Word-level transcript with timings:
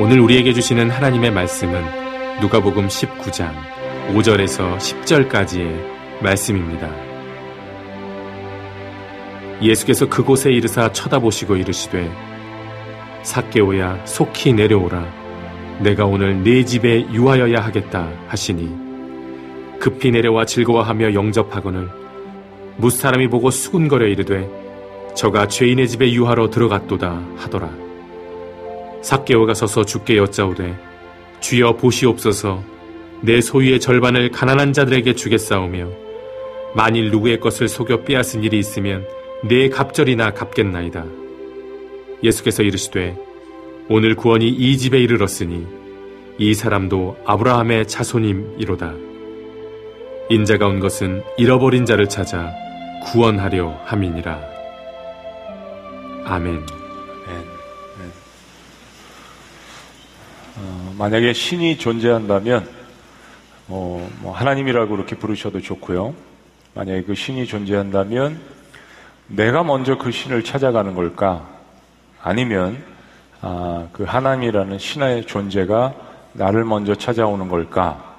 오늘 0.00 0.20
우리에게 0.20 0.52
주시는 0.52 0.90
하나님의 0.90 1.32
말씀은 1.32 2.40
누가복음 2.40 2.86
19장 2.86 3.52
5절에서 4.14 4.76
10절까지의 4.76 6.22
말씀입니다. 6.22 6.88
예수께서 9.60 10.08
그곳에 10.08 10.52
이르사 10.52 10.92
쳐다보시고 10.92 11.56
이르시되 11.56 12.08
삭개오야 13.24 14.04
속히 14.04 14.52
내려오라 14.52 15.04
내가 15.80 16.06
오늘 16.06 16.44
네 16.44 16.64
집에 16.64 17.00
유하여야 17.12 17.58
하겠다 17.60 18.08
하시니 18.28 19.80
급히 19.80 20.12
내려와 20.12 20.44
즐거워하며 20.44 21.14
영접하거늘 21.14 21.88
무사람이 22.76 23.26
보고 23.26 23.50
수군거려 23.50 24.06
이르되 24.06 24.48
저가 25.16 25.48
죄인의 25.48 25.88
집에 25.88 26.12
유하러 26.12 26.50
들어갔도다 26.50 27.20
하더라 27.38 27.87
삭개오가 29.08 29.54
서서 29.54 29.86
주께 29.86 30.18
여짜오되 30.18 30.78
주여 31.40 31.76
보시옵소서 31.76 32.62
내 33.22 33.40
소유의 33.40 33.80
절반을 33.80 34.30
가난한 34.30 34.74
자들에게 34.74 35.14
주겠사오며 35.14 35.88
만일 36.74 37.10
누구의 37.10 37.40
것을 37.40 37.68
속여 37.68 38.02
빼앗은 38.02 38.44
일이 38.44 38.58
있으면 38.58 39.06
내 39.44 39.70
갑절이나 39.70 40.34
갚겠나이다. 40.34 41.06
예수께서 42.22 42.62
이르시되 42.62 43.16
오늘 43.88 44.14
구원이 44.14 44.46
이 44.46 44.76
집에 44.76 44.98
이르렀으니 44.98 45.66
이 46.36 46.52
사람도 46.52 47.16
아브라함의 47.24 47.88
자손임이로다. 47.88 48.94
인자가 50.28 50.66
온 50.66 50.80
것은 50.80 51.22
잃어버린 51.38 51.86
자를 51.86 52.10
찾아 52.10 52.52
구원하려 53.06 53.80
함이니라. 53.86 54.38
아멘. 56.26 56.77
만약에 60.98 61.32
신이 61.32 61.78
존재한다면 61.78 62.68
어, 63.68 64.10
뭐 64.20 64.32
하나님이라고 64.32 64.88
그렇게 64.88 65.14
부르셔도 65.14 65.60
좋고요. 65.60 66.12
만약에 66.74 67.02
그 67.02 67.14
신이 67.14 67.46
존재한다면 67.46 68.40
내가 69.28 69.62
먼저 69.62 69.96
그 69.96 70.10
신을 70.10 70.42
찾아가는 70.42 70.92
걸까? 70.96 71.46
아니면 72.20 72.82
아, 73.40 73.86
그 73.92 74.02
하나님이라는 74.02 74.76
신의 74.80 75.26
존재가 75.26 75.94
나를 76.32 76.64
먼저 76.64 76.96
찾아오는 76.96 77.48
걸까? 77.48 78.16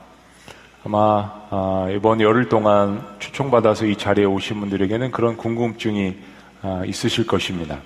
아마 0.86 1.34
아, 1.50 1.88
이번 1.94 2.22
열흘 2.22 2.48
동안 2.48 3.06
초청받아서 3.20 3.88
이 3.88 3.98
자리에 3.98 4.24
오신 4.24 4.58
분들에게는 4.62 5.12
그런 5.12 5.36
궁금증이 5.36 6.16
아, 6.62 6.84
있으실 6.86 7.28
것입니다. 7.28 7.80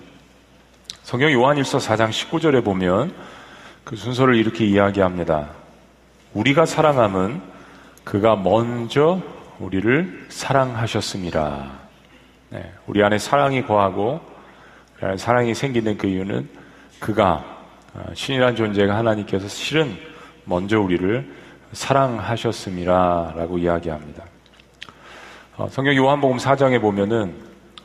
성경 1.01 1.31
요한일서 1.31 1.79
4장 1.79 2.11
19절에 2.11 2.63
보면 2.63 3.33
그 3.83 3.97
순서를 3.97 4.35
이렇게 4.35 4.65
이야기합니다. 4.65 5.49
우리가 6.33 6.65
사랑함은 6.65 7.41
그가 8.03 8.35
먼저 8.37 9.21
우리를 9.59 10.27
사랑하셨습니다. 10.29 11.71
네, 12.49 12.71
우리 12.87 13.03
안에 13.03 13.17
사랑이 13.17 13.63
거하고 13.63 14.21
사랑이 15.17 15.53
생기는 15.53 15.97
그 15.97 16.07
이유는 16.07 16.47
그가 16.99 17.43
어, 17.93 18.05
신이란 18.13 18.55
존재가 18.55 18.95
하나님께서 18.95 19.47
실은 19.47 19.95
먼저 20.45 20.79
우리를 20.79 21.29
사랑하셨습니다라고 21.73 23.57
이야기합니다. 23.57 24.23
어, 25.57 25.67
성경 25.69 25.95
요한복음 25.95 26.37
4장에 26.37 26.81
보면은 26.81 27.35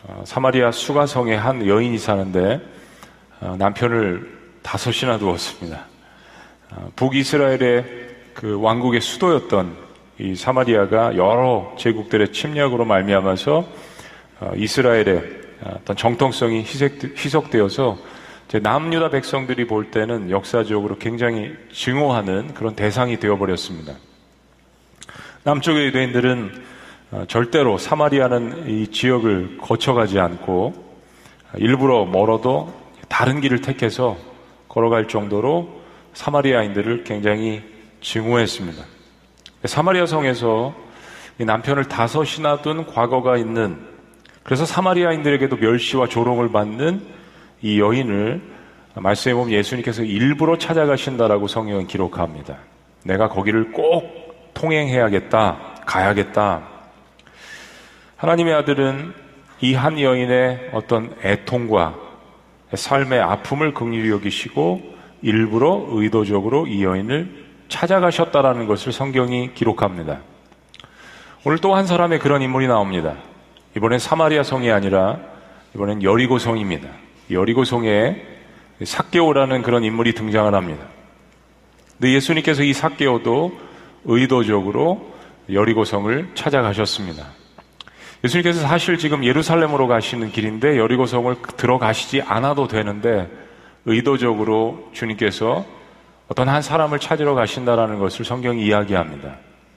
어, 0.05 0.23
사마리아 0.25 0.71
수가성에 0.71 1.35
한 1.35 1.67
여인이 1.67 1.99
사는데 1.99 2.61
남편을 3.41 4.38
다섯이나 4.69 5.17
두었습니다. 5.17 5.87
아, 6.73 6.77
북이스라엘의 6.95 7.85
그 8.35 8.61
왕국의 8.61 9.01
수도였던 9.01 9.75
이 10.19 10.35
사마리아가 10.35 11.17
여러 11.17 11.75
제국들의 11.79 12.35
침략으로 12.35 12.85
말미암아서 12.85 13.67
어, 14.41 14.53
이스라엘의 14.55 15.23
어떤 15.65 15.97
정통성이 15.97 16.63
희석, 16.63 17.49
되어서 17.49 17.97
남유다 18.63 19.09
백성들이 19.09 19.67
볼 19.67 19.91
때는 19.91 20.31
역사적으로 20.31 20.99
굉장히 20.99 21.55
증오하는 21.73 22.53
그런 22.53 22.77
대상이 22.77 23.19
되어버렸습니다. 23.19 23.95
남쪽의 25.45 25.87
유대인들은 25.87 26.65
어, 27.13 27.25
절대로 27.27 27.79
사마리아는 27.79 28.69
이 28.69 28.89
지역을 28.89 29.57
거쳐가지 29.63 30.19
않고 30.21 30.75
일부러 31.57 32.05
멀어도 32.05 32.75
다른 33.09 33.41
길을 33.41 33.63
택해서 33.63 34.28
걸어갈 34.69 35.09
정도로 35.09 35.81
사마리아인들을 36.13 37.05
굉장히 37.05 37.63
증오했습니다. 38.01 38.85
사마리아 39.65 40.07
성에서 40.07 40.75
남편을 41.39 41.85
다섯이나 41.85 42.63
둔 42.63 42.87
과거가 42.87 43.37
있는 43.37 43.79
그래서 44.43 44.65
사마리아인들에게도 44.65 45.57
멸시와 45.57 46.09
조롱을 46.09 46.51
받는 46.53 47.03
이 47.63 47.81
여인을 47.81 48.41
말씀해 48.95 49.35
보면 49.35 49.53
예수님께서 49.53 50.03
일부러 50.03 50.59
찾아가신다라고 50.59 51.47
성경은 51.47 51.87
기록합니다. 51.87 52.57
내가 53.05 53.29
거기를 53.29 53.73
꼭 53.73 54.53
통행해야겠다, 54.55 55.83
가야겠다. 55.87 56.63
하나님의 58.17 58.55
아들은 58.55 59.13
이 59.61 59.75
한 59.75 60.01
여인의 60.01 60.71
어떤 60.73 61.15
애통과 61.23 61.95
삶의 62.75 63.21
아픔을 63.21 63.75
긍휼히 63.75 64.11
여기시고 64.11 64.83
일부러 65.23 65.87
의도적으로 65.89 66.67
이 66.67 66.85
여인을 66.85 67.47
찾아가셨다라는 67.69 68.67
것을 68.67 68.93
성경이 68.93 69.55
기록합니다. 69.55 70.21
오늘 71.45 71.59
또 71.59 71.75
한 71.75 71.87
사람의 71.87 72.19
그런 72.19 72.43
인물이 72.43 72.67
나옵니다. 72.67 73.17
이번엔 73.77 73.99
사마리아 73.99 74.43
성이 74.43 74.71
아니라 74.71 75.19
이번엔 75.75 76.03
여리고 76.03 76.39
성입니다. 76.39 76.89
여리고 77.31 77.65
성에 77.65 78.23
삭개오라는 78.83 79.63
그런 79.63 79.85
인물이 79.85 80.15
등장을 80.15 80.55
합니다. 80.55 80.87
근데 81.99 82.13
예수님께서 82.15 82.63
이 82.63 82.73
삭개오도 82.73 83.53
의도적으로 84.05 85.15
여리고 85.53 85.85
성을 85.85 86.29
찾아가셨습니다. 86.35 87.38
예수님께서 88.25 88.61
사실 88.61 88.99
지금 88.99 89.25
예루살렘으로 89.25 89.87
가시는 89.87 90.33
길인데 90.33 90.77
여리고성을 90.79 91.37
들어가시지 91.57 92.23
않아도 92.23 92.67
되는데 92.67 93.29
의도적으로 93.85 94.91
주님께서 94.93 95.65
어떤 96.27 96.49
한 96.49 96.61
사람을 96.61 96.99
찾으러 96.99 97.35
가신다라는 97.35 97.99
것을 97.99 98.25
성경이 98.25 98.65
이야기합니다. 98.67 99.37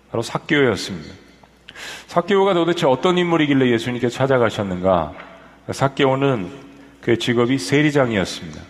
바로 0.09 0.21
삭개오였습니다. 0.21 1.13
삭개오가 2.07 2.53
도대체 2.53 2.87
어떤 2.87 3.17
인물이길래 3.17 3.71
예수님께서 3.71 4.13
찾아가셨는가? 4.13 5.13
삭개오는 5.71 6.49
그의 7.01 7.17
직업이 7.17 7.57
세리장이었습니다. 7.57 8.61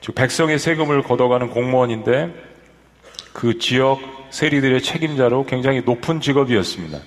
즉 0.00 0.14
백성의 0.14 0.58
세금을 0.58 1.02
걷어가는 1.02 1.50
공무원인데 1.50 2.34
그 3.32 3.58
지역 3.58 4.00
세리들의 4.30 4.82
책임자로 4.82 5.46
굉장히 5.46 5.82
높은 5.82 6.20
직업이었습니다. 6.20 6.98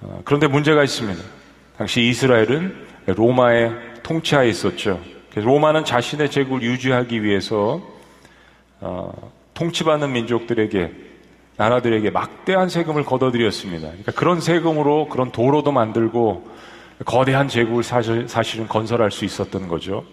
어, 0.00 0.20
그런데 0.24 0.46
문제가 0.46 0.82
있습니다. 0.82 1.22
당시 1.78 2.02
이스라엘은 2.02 2.86
로마의 3.06 3.72
통치하에 4.02 4.48
있었죠. 4.48 5.00
로마는 5.34 5.84
자신의 5.84 6.30
제국을 6.30 6.62
유지하기 6.62 7.22
위해서 7.22 7.82
어, 8.80 9.32
통치받는 9.54 10.12
민족들에게 10.12 10.92
나라들에게 11.56 12.10
막대한 12.10 12.68
세금을 12.68 13.04
걷어들였습니다. 13.04 13.88
그러니까 13.88 14.12
그런 14.12 14.40
세금으로 14.40 15.08
그런 15.08 15.32
도로도 15.32 15.72
만들고 15.72 16.48
거대한 17.04 17.48
제국을 17.48 17.82
사실, 17.82 18.28
사실은 18.28 18.68
건설할 18.68 19.10
수 19.10 19.24
있었던 19.24 19.68
거죠. 19.68 20.04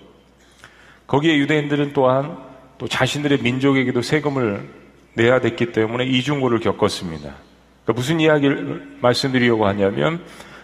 거기에 1.07 1.37
유대인들은 1.37 1.93
또한 1.93 2.37
또 2.77 2.87
자신들의 2.87 3.39
민족에게도 3.39 4.01
세금을 4.01 4.69
내야 5.15 5.39
됐기 5.41 5.71
때문에 5.71 6.05
이중고를 6.05 6.59
겪었습니다. 6.59 7.35
그러니까 7.83 7.93
무슨 7.99 8.19
이야기를 8.19 8.97
말씀드리려고 9.01 9.67
하냐면 9.67 10.21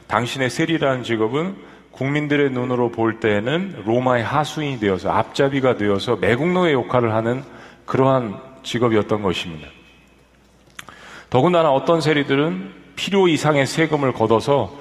당신의 0.07 0.49
세리라는 0.49 1.03
직업은 1.03 1.55
국민들의 1.91 2.51
눈으로 2.51 2.91
볼 2.91 3.19
때에는 3.19 3.83
로마의 3.85 4.23
하수인이 4.23 4.79
되어서 4.79 5.11
앞잡이가 5.11 5.75
되어서 5.75 6.15
매국노의 6.15 6.73
역할을 6.73 7.13
하는 7.13 7.43
그러한 7.85 8.39
직업이었던 8.63 9.21
것입니다. 9.21 9.67
더군다나 11.29 11.71
어떤 11.71 12.01
세리들은 12.01 12.71
필요 12.95 13.27
이상의 13.27 13.67
세금을 13.67 14.13
걷어서 14.13 14.77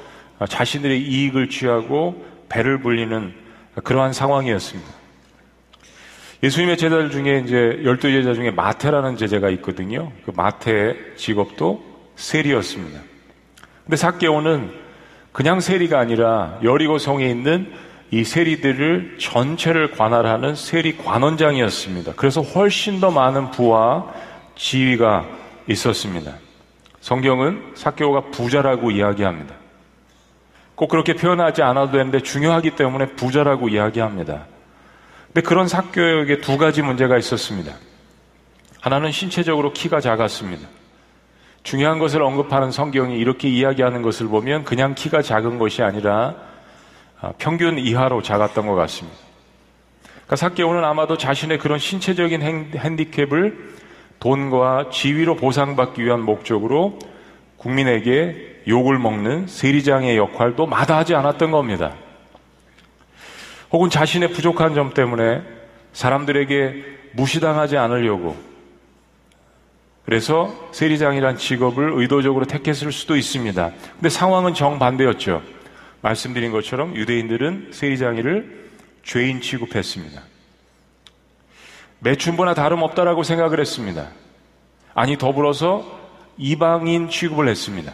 자신들의 0.48 1.00
이익을 1.02 1.48
취하고 1.48 2.24
배를 2.48 2.80
불리는 2.80 3.34
그러한 3.84 4.12
상황이었습니다. 4.12 4.90
예수님의 6.42 6.76
제자들 6.76 7.10
중에 7.10 7.42
이제 7.44 7.80
열두 7.82 8.10
제자 8.10 8.32
중에 8.32 8.52
마태라는 8.52 9.16
제자가 9.16 9.50
있거든요. 9.50 10.12
그 10.24 10.32
마태의 10.34 11.14
직업도 11.16 11.87
세리였습니다. 12.18 13.00
근데 13.84 13.96
사개오는 13.96 14.70
그냥 15.32 15.60
세리가 15.60 15.98
아니라 15.98 16.58
여리고 16.62 16.98
성에 16.98 17.26
있는 17.26 17.72
이 18.10 18.24
세리들을 18.24 19.18
전체를 19.18 19.92
관할하는 19.92 20.54
세리 20.54 20.96
관원장이었습니다. 20.96 22.14
그래서 22.16 22.42
훨씬 22.42 23.00
더 23.00 23.10
많은 23.10 23.50
부와 23.50 24.12
지위가 24.56 25.26
있었습니다. 25.68 26.34
성경은 27.00 27.72
사케오가 27.74 28.30
부자라고 28.30 28.90
이야기합니다. 28.90 29.54
꼭 30.74 30.88
그렇게 30.88 31.14
표현하지 31.14 31.62
않아도 31.62 31.92
되는데 31.92 32.20
중요하기 32.20 32.72
때문에 32.72 33.06
부자라고 33.14 33.68
이야기합니다. 33.68 34.46
근데 35.26 35.42
그런 35.42 35.68
사케오에게 35.68 36.40
두 36.40 36.56
가지 36.56 36.82
문제가 36.82 37.18
있었습니다. 37.18 37.74
하나는 38.80 39.12
신체적으로 39.12 39.72
키가 39.72 40.00
작았습니다. 40.00 40.66
중요한 41.68 41.98
것을 41.98 42.22
언급하는 42.22 42.70
성경이 42.70 43.18
이렇게 43.18 43.46
이야기하는 43.46 44.00
것을 44.00 44.26
보면 44.28 44.64
그냥 44.64 44.94
키가 44.94 45.20
작은 45.20 45.58
것이 45.58 45.82
아니라 45.82 46.34
아, 47.20 47.32
평균 47.36 47.78
이하로 47.78 48.22
작았던 48.22 48.66
것 48.66 48.74
같습니다. 48.74 49.18
그러니까 50.14 50.36
사개오는 50.36 50.82
아마도 50.82 51.18
자신의 51.18 51.58
그런 51.58 51.78
신체적인 51.78 52.40
핸디캡을 52.74 53.74
돈과 54.18 54.88
지위로 54.90 55.36
보상받기 55.36 56.02
위한 56.02 56.22
목적으로 56.22 56.98
국민에게 57.58 58.62
욕을 58.66 58.98
먹는 58.98 59.46
세리장의 59.46 60.16
역할도 60.16 60.64
마다하지 60.64 61.16
않았던 61.16 61.50
겁니다. 61.50 61.96
혹은 63.72 63.90
자신의 63.90 64.30
부족한 64.30 64.74
점 64.74 64.94
때문에 64.94 65.42
사람들에게 65.92 66.84
무시당하지 67.12 67.76
않으려고 67.76 68.47
그래서 70.08 70.70
세리장이란 70.72 71.36
직업을 71.36 71.92
의도적으로 71.96 72.46
택했을 72.46 72.92
수도 72.92 73.14
있습니다. 73.14 73.72
근데 73.96 74.08
상황은 74.08 74.54
정반대였죠. 74.54 75.42
말씀드린 76.00 76.50
것처럼 76.50 76.96
유대인들은 76.96 77.72
세리장이를 77.72 78.70
죄인 79.02 79.42
취급했습니다. 79.42 80.22
매춘부나 81.98 82.54
다름없다라고 82.54 83.22
생각을 83.22 83.60
했습니다. 83.60 84.08
아니 84.94 85.18
더불어서 85.18 85.84
이방인 86.38 87.10
취급을 87.10 87.46
했습니다. 87.46 87.92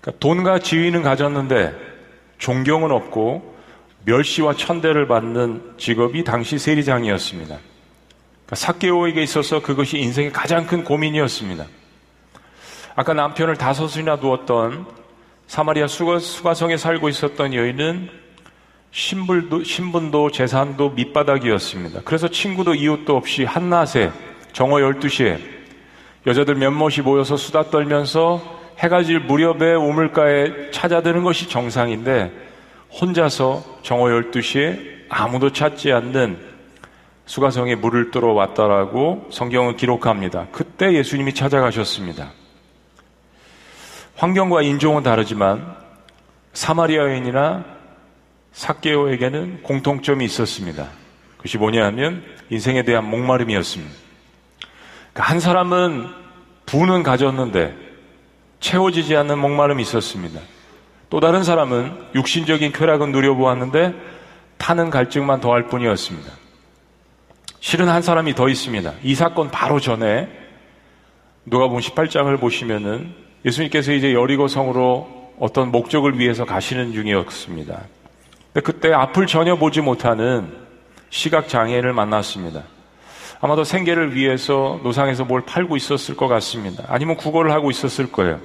그러니까 0.00 0.20
돈과 0.20 0.60
지위는 0.60 1.02
가졌는데 1.02 1.74
존경은 2.38 2.92
없고 2.92 3.58
멸시와 4.06 4.54
천대를 4.54 5.06
받는 5.06 5.74
직업이 5.76 6.24
당시 6.24 6.58
세리장이었습니다. 6.58 7.58
그러니까 8.50 8.56
사케오에게 8.56 9.22
있어서 9.22 9.62
그것이 9.62 9.98
인생의 9.98 10.32
가장 10.32 10.66
큰 10.66 10.82
고민이었습니다. 10.82 11.66
아까 12.96 13.14
남편을 13.14 13.56
다섯이나 13.56 14.18
두었던 14.18 14.86
사마리아 15.46 15.86
수가, 15.86 16.18
수가 16.18 16.54
성에 16.54 16.76
살고 16.76 17.08
있었던 17.08 17.54
여인은 17.54 18.10
신분도, 18.90 19.62
신분도 19.62 20.32
재산도 20.32 20.90
밑바닥이었습니다. 20.90 22.00
그래서 22.04 22.26
친구도 22.26 22.74
이웃도 22.74 23.16
없이 23.16 23.44
한낮에 23.44 24.10
정오 24.52 24.78
12시에 24.78 25.38
여자들 26.26 26.56
몇몇이 26.56 27.02
모여서 27.04 27.36
수다 27.36 27.70
떨면서 27.70 28.42
해가 28.78 29.04
질 29.04 29.20
무렵에 29.20 29.74
우물가에 29.74 30.72
찾아드는 30.72 31.22
것이 31.22 31.48
정상인데 31.48 32.32
혼자서 33.00 33.78
정오 33.82 34.08
12시에 34.08 35.04
아무도 35.08 35.52
찾지 35.52 35.92
않는 35.92 36.49
수가성에 37.30 37.76
물을 37.76 38.10
뜨러 38.10 38.32
왔다라고 38.32 39.28
성경은 39.30 39.76
기록합니다. 39.76 40.48
그때 40.50 40.92
예수님이 40.94 41.32
찾아가셨습니다. 41.32 42.32
환경과 44.16 44.62
인종은 44.62 45.04
다르지만 45.04 45.76
사마리아 46.54 47.02
여인이나 47.04 47.64
사케오에게는 48.50 49.62
공통점이 49.62 50.24
있었습니다. 50.24 50.88
그것이 51.36 51.56
뭐냐 51.56 51.86
하면 51.86 52.24
인생에 52.50 52.82
대한 52.82 53.08
목마름이었습니다. 53.08 53.94
그러니까 55.12 55.30
한 55.30 55.38
사람은 55.38 56.08
부는 56.66 57.04
가졌는데 57.04 57.76
채워지지 58.58 59.14
않는 59.16 59.38
목마름이 59.38 59.80
있었습니다. 59.82 60.40
또 61.10 61.20
다른 61.20 61.44
사람은 61.44 62.08
육신적인 62.16 62.72
쾌락은 62.72 63.12
누려보았는데 63.12 63.94
타는 64.58 64.90
갈증만 64.90 65.40
더할 65.40 65.68
뿐이었습니다. 65.68 66.39
실은 67.60 67.88
한 67.88 68.00
사람이 68.02 68.34
더 68.34 68.48
있습니다. 68.48 68.94
이 69.02 69.14
사건 69.14 69.50
바로 69.50 69.80
전에 69.80 70.28
누가복음 71.44 71.80
18장을 71.80 72.40
보시면은 72.40 73.14
예수님께서 73.44 73.92
이제 73.92 74.12
여리고 74.14 74.48
성으로 74.48 75.32
어떤 75.38 75.70
목적을 75.70 76.18
위해서 76.18 76.44
가시는 76.44 76.92
중이었습니다. 76.92 77.80
그때 78.64 78.92
앞을 78.92 79.26
전혀 79.26 79.56
보지 79.56 79.80
못하는 79.80 80.52
시각 81.10 81.48
장애를 81.48 81.92
만났습니다. 81.92 82.64
아마도 83.40 83.64
생계를 83.64 84.14
위해서 84.14 84.80
노상에서 84.82 85.24
뭘 85.24 85.42
팔고 85.42 85.76
있었을 85.76 86.16
것 86.16 86.28
같습니다. 86.28 86.84
아니면 86.88 87.16
구걸을 87.16 87.52
하고 87.52 87.70
있었을 87.70 88.12
거예요. 88.12 88.40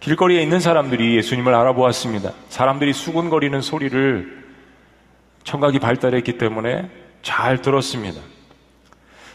길거리에 0.00 0.42
있는 0.42 0.60
사람들이 0.60 1.16
예수님을 1.16 1.54
알아보았습니다. 1.54 2.32
사람들이 2.48 2.92
수군거리는 2.92 3.60
소리를 3.60 4.44
청각이 5.44 5.78
발달했기 5.78 6.38
때문에 6.38 6.88
잘 7.22 7.60
들었습니다. 7.60 8.20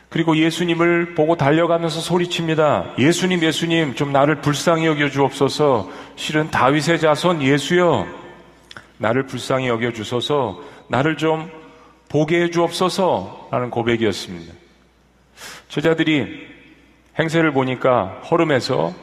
그리고 0.10 0.36
예수님을 0.36 1.14
보고 1.14 1.36
달려가면서 1.36 2.02
소리칩니다. 2.02 2.96
예수님, 2.98 3.44
예수님, 3.44 3.94
좀 3.94 4.12
나를 4.12 4.42
불쌍히 4.42 4.88
여겨 4.88 5.10
주옵소서. 5.10 5.90
실은 6.16 6.50
다윗의 6.50 7.00
자손 7.00 7.44
예수여. 7.44 8.08
나를 8.98 9.28
불쌍히 9.28 9.68
여겨 9.68 9.94
주소서. 9.94 10.62
나를 10.88 11.18
좀 11.18 11.52
보게 12.10 12.42
해 12.42 12.50
주옵소서. 12.50 13.50
라는 13.52 13.70
고백이었습니다. 13.70 14.52
제자들이 15.68 16.48
행세를 17.20 17.54
보니까 17.54 18.22
허름해서 18.32 18.94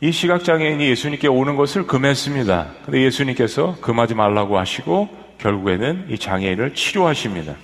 이 0.00 0.10
시각장애인이 0.10 0.88
예수님께 0.88 1.28
오는 1.28 1.56
것을 1.56 1.86
금했습니다. 1.86 2.68
근데 2.86 3.02
예수님께서 3.02 3.76
금하지 3.82 4.14
말라고 4.14 4.58
하시고 4.58 5.10
결국에는 5.38 6.06
이 6.08 6.18
장애인을 6.18 6.72
치료하십니다. 6.72 7.56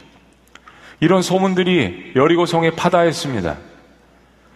이런 1.01 1.23
소문들이 1.23 2.13
여리고 2.17 2.47
성에 2.47 2.71
파다했습니다. 2.71 3.57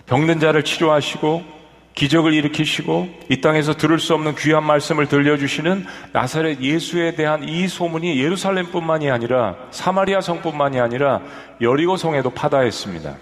병든 0.06 0.40
자를 0.40 0.64
치료하시고 0.64 1.60
기적을 1.94 2.32
일으키시고 2.32 3.08
이 3.28 3.40
땅에서 3.40 3.74
들을 3.74 3.98
수 3.98 4.14
없는 4.14 4.34
귀한 4.36 4.64
말씀을 4.64 5.06
들려주시는 5.06 5.86
나사렛 6.12 6.60
예수에 6.60 7.14
대한 7.14 7.46
이 7.46 7.68
소문이 7.68 8.18
예루살렘뿐만이 8.18 9.10
아니라 9.10 9.56
사마리아 9.70 10.20
성뿐만이 10.20 10.80
아니라 10.80 11.20
여리고 11.60 11.96
성에도 11.96 12.30
파다했습니다. 12.30 13.16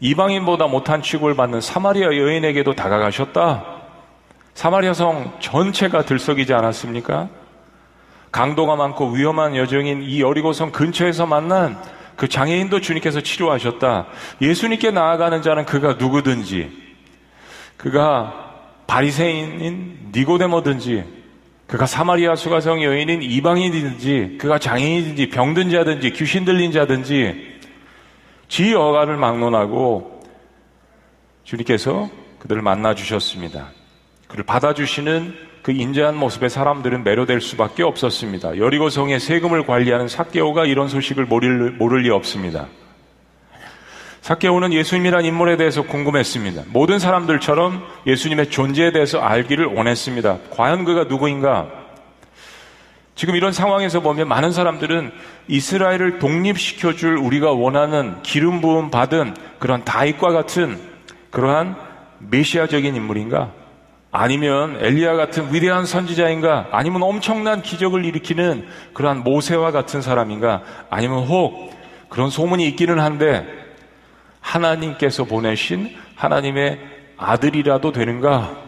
이방인보다 0.00 0.66
못한 0.66 1.02
취급을 1.02 1.36
받는 1.36 1.60
사마리아 1.60 2.06
여인에게도 2.06 2.74
다가가셨다. 2.74 3.64
사마리아 4.54 4.92
성 4.94 5.32
전체가 5.40 6.04
들썩이지 6.04 6.52
않았습니까? 6.52 7.28
강도가 8.32 8.76
많고 8.76 9.10
위험한 9.10 9.56
여정인 9.56 10.02
이 10.02 10.22
여리고성 10.22 10.72
근처에서 10.72 11.26
만난 11.26 11.80
그 12.16 12.28
장애인도 12.28 12.80
주님께서 12.80 13.20
치료하셨다. 13.20 14.06
예수님께 14.40 14.90
나아가는 14.90 15.42
자는 15.42 15.66
그가 15.66 15.94
누구든지, 15.94 16.70
그가 17.76 18.60
바리새인인 18.86 20.12
니고데모든지, 20.14 21.04
그가 21.66 21.86
사마리아 21.86 22.34
수가성 22.34 22.82
여인인 22.82 23.22
이방인이든지, 23.22 24.38
그가 24.40 24.58
장애인이든지, 24.58 25.28
병든 25.30 25.70
자든지, 25.70 26.12
귀신 26.12 26.44
들린 26.44 26.72
자든지, 26.72 27.52
지 28.48 28.72
여가를 28.72 29.16
막론하고 29.16 30.22
주님께서 31.44 32.10
그들을 32.38 32.60
만나 32.60 32.94
주셨습니다. 32.94 33.70
그를 34.28 34.44
받아주시는 34.44 35.51
그 35.62 35.70
인자한 35.70 36.16
모습에 36.16 36.48
사람들은 36.48 37.04
매료될 37.04 37.40
수밖에 37.40 37.84
없었습니다. 37.84 38.58
여리고성의 38.58 39.20
세금을 39.20 39.64
관리하는 39.64 40.08
사케오가 40.08 40.64
이런 40.66 40.88
소식을 40.88 41.26
모를, 41.26 41.70
모를 41.70 42.00
리 42.02 42.10
없습니다. 42.10 42.66
사케오는 44.22 44.72
예수님이란 44.72 45.24
인물에 45.24 45.56
대해서 45.56 45.82
궁금했습니다. 45.82 46.64
모든 46.68 46.98
사람들처럼 46.98 47.82
예수님의 48.06 48.50
존재에 48.50 48.92
대해서 48.92 49.20
알기를 49.20 49.66
원했습니다. 49.66 50.38
과연 50.50 50.84
그가 50.84 51.04
누구인가? 51.04 51.68
지금 53.14 53.36
이런 53.36 53.52
상황에서 53.52 54.00
보면 54.00 54.26
많은 54.28 54.52
사람들은 54.52 55.12
이스라엘을 55.48 56.18
독립시켜줄 56.18 57.18
우리가 57.18 57.52
원하는 57.52 58.20
기름 58.22 58.60
부음 58.60 58.90
받은 58.90 59.34
그런 59.58 59.84
다윗과 59.84 60.32
같은 60.32 60.78
그러한 61.30 61.76
메시아적인 62.18 62.94
인물인가? 62.96 63.61
아니면 64.14 64.76
엘리야 64.78 65.16
같은 65.16 65.52
위대한 65.54 65.86
선지자인가? 65.86 66.68
아니면 66.70 67.02
엄청난 67.02 67.62
기적을 67.62 68.04
일으키는 68.04 68.68
그러한 68.92 69.24
모세와 69.24 69.72
같은 69.72 70.02
사람인가? 70.02 70.62
아니면 70.90 71.24
혹 71.24 71.72
그런 72.10 72.28
소문이 72.28 72.68
있기는 72.68 73.00
한데 73.00 73.46
하나님께서 74.40 75.24
보내신 75.24 75.96
하나님의 76.14 76.78
아들이라도 77.16 77.92
되는가? 77.92 78.58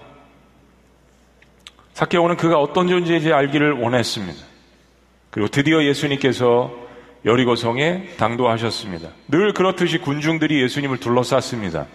사케오는 1.93 2.39
그가 2.39 2.59
어떤 2.59 2.89
존재인지 2.89 3.33
알기를 3.35 3.73
원했습니다. 3.73 4.41
그리고 5.31 5.49
드디어 5.49 5.85
예수님께서 5.85 6.73
여리고성에 7.27 8.15
당도하셨습니다. 8.17 9.11
늘 9.29 9.53
그렇듯이 9.53 9.99
군중들이 9.99 10.63
예수님을 10.63 10.99
둘러쌌습니다. 11.01 11.87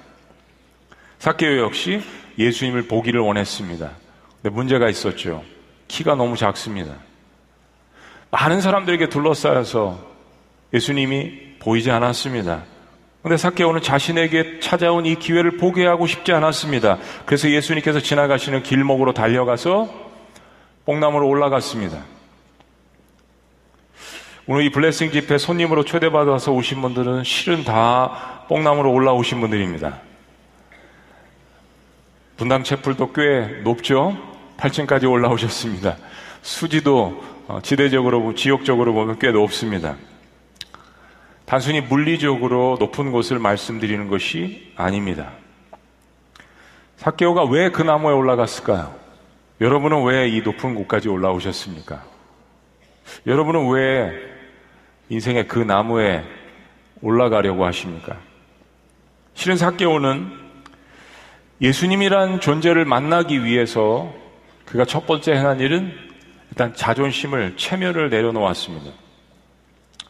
사케오 1.18 1.58
역시 1.60 2.02
예수님을 2.40 2.88
보기를 2.88 3.20
원했습니다. 3.20 3.92
근데 4.42 4.56
문제가 4.56 4.90
있었죠. 4.90 5.44
키가 5.88 6.16
너무 6.16 6.38
작습니다. 6.38 6.96
많은 8.32 8.62
사람들에게 8.62 9.10
둘러싸여서 9.10 10.00
예수님이 10.74 11.58
보이지 11.60 11.92
않았습니다. 11.92 12.64
근데 13.22 13.36
사케오는 13.36 13.82
자신에게 13.82 14.60
찾아온 14.62 15.06
이 15.06 15.16
기회를 15.16 15.58
보게 15.58 15.86
하고 15.86 16.08
싶지 16.08 16.32
않았습니다. 16.32 17.00
그래서 17.26 17.50
예수님께서 17.50 18.00
지나가시는 18.00 18.64
길목으로 18.64 19.14
달려가서 19.14 19.90
뽕나무로 20.86 21.28
올라갔습니다. 21.28 21.98
오늘 24.48 24.64
이 24.64 24.72
블레싱 24.72 25.12
집회 25.12 25.38
손님으로 25.38 25.84
초대받아서 25.84 26.54
오신 26.54 26.82
분들은 26.82 27.24
실은 27.24 27.64
다 27.66 28.46
뽕나무로 28.48 28.92
올라오신 28.92 29.42
분들입니다. 29.42 30.09
분당 32.40 32.64
채플도 32.64 33.12
꽤 33.12 33.60
높죠? 33.66 34.18
8층까지 34.56 35.12
올라오셨습니다. 35.12 35.98
수지도 36.42 37.22
어, 37.50 37.60
지대적으로, 37.62 38.34
지역적으로 38.34 38.94
보면 38.94 39.20
꽤 39.20 39.32
높습니다. 39.32 39.98
단순히 41.44 41.82
물리적으로 41.82 42.78
높은 42.80 43.12
곳을 43.12 43.40
말씀드리는 43.40 44.08
것이 44.08 44.72
아닙니다. 44.78 45.34
사케오가 46.96 47.44
왜 47.44 47.72
그 47.72 47.82
나무에 47.82 48.14
올라갔을까요? 48.14 48.96
여러분은 49.60 50.06
왜 50.06 50.30
이 50.30 50.40
높은 50.40 50.76
곳까지 50.76 51.10
올라오셨습니까? 51.10 52.02
여러분은 53.28 53.70
왜 53.70 54.14
인생의 55.10 55.50
그 55.50 55.60
나무에 55.60 56.24
올라가려고 57.02 57.66
하십니까? 57.66 58.16
실은 59.34 59.58
사케오는 59.58 60.48
예수님이란 61.62 62.40
존재를 62.40 62.86
만나기 62.86 63.44
위해서 63.44 64.14
그가 64.66 64.86
첫 64.86 65.06
번째 65.06 65.34
행한 65.34 65.60
일은 65.60 65.94
일단 66.50 66.74
자존심을 66.74 67.58
체면을 67.58 68.10
내려놓았습니다. 68.10 68.92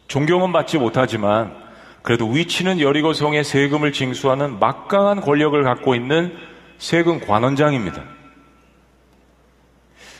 존경은 0.07 0.51
받지 0.51 0.77
못하지만 0.77 1.55
그래도 2.01 2.27
위치는 2.27 2.79
여리고성의 2.79 3.43
세금을 3.43 3.93
징수하는 3.93 4.59
막강한 4.59 5.21
권력을 5.21 5.61
갖고 5.63 5.95
있는 5.95 6.35
세금 6.77 7.19
관원장입니다. 7.19 8.03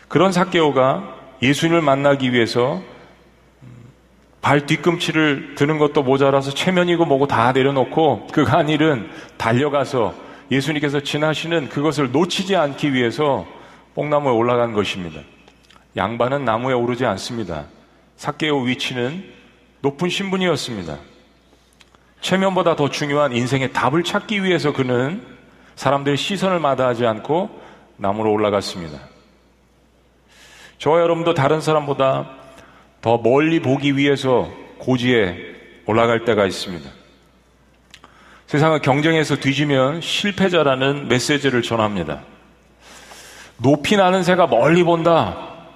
그런 0.07 0.31
사케오가 0.31 1.15
예수님을 1.41 1.81
만나기 1.81 2.33
위해서 2.33 2.81
발 4.41 4.65
뒤꿈치를 4.65 5.55
드는 5.55 5.77
것도 5.77 6.03
모자라서 6.03 6.51
체면이고 6.51 7.05
뭐고 7.05 7.27
다 7.27 7.51
내려놓고 7.51 8.27
그가 8.27 8.59
한 8.59 8.69
일은 8.69 9.09
달려가서 9.37 10.28
예수님께서 10.51 11.01
지나시는 11.01 11.69
그것을 11.69 12.11
놓치지 12.11 12.55
않기 12.55 12.93
위해서 12.93 13.45
뽕나무에 13.95 14.31
올라간 14.31 14.73
것입니다. 14.73 15.21
양반은 15.95 16.45
나무에 16.45 16.73
오르지 16.73 17.05
않습니다. 17.05 17.65
사케오 18.17 18.61
위치는 18.61 19.23
높은 19.81 20.09
신분이었습니다. 20.09 20.97
체면보다 22.21 22.75
더 22.75 22.89
중요한 22.89 23.33
인생의 23.33 23.71
답을 23.73 24.03
찾기 24.03 24.43
위해서 24.43 24.73
그는 24.73 25.25
사람들의 25.75 26.17
시선을 26.17 26.59
마다하지 26.59 27.05
않고 27.05 27.49
나무로 27.97 28.31
올라갔습니다. 28.31 28.99
저와 30.77 31.01
여러분도 31.01 31.33
다른 31.33 31.61
사람보다 31.61 32.29
더 33.01 33.17
멀리 33.17 33.61
보기 33.61 33.95
위해서 33.95 34.49
고지에 34.79 35.37
올라갈 35.85 36.25
때가 36.25 36.45
있습니다. 36.45 36.98
세상을 38.49 38.79
경쟁에서 38.79 39.35
뒤지면 39.35 40.01
실패자라는 40.01 41.07
메시지를 41.07 41.61
전합니다. 41.61 42.23
높이 43.57 43.95
나는 43.95 44.23
새가 44.23 44.47
멀리 44.47 44.81
본다. 44.81 45.67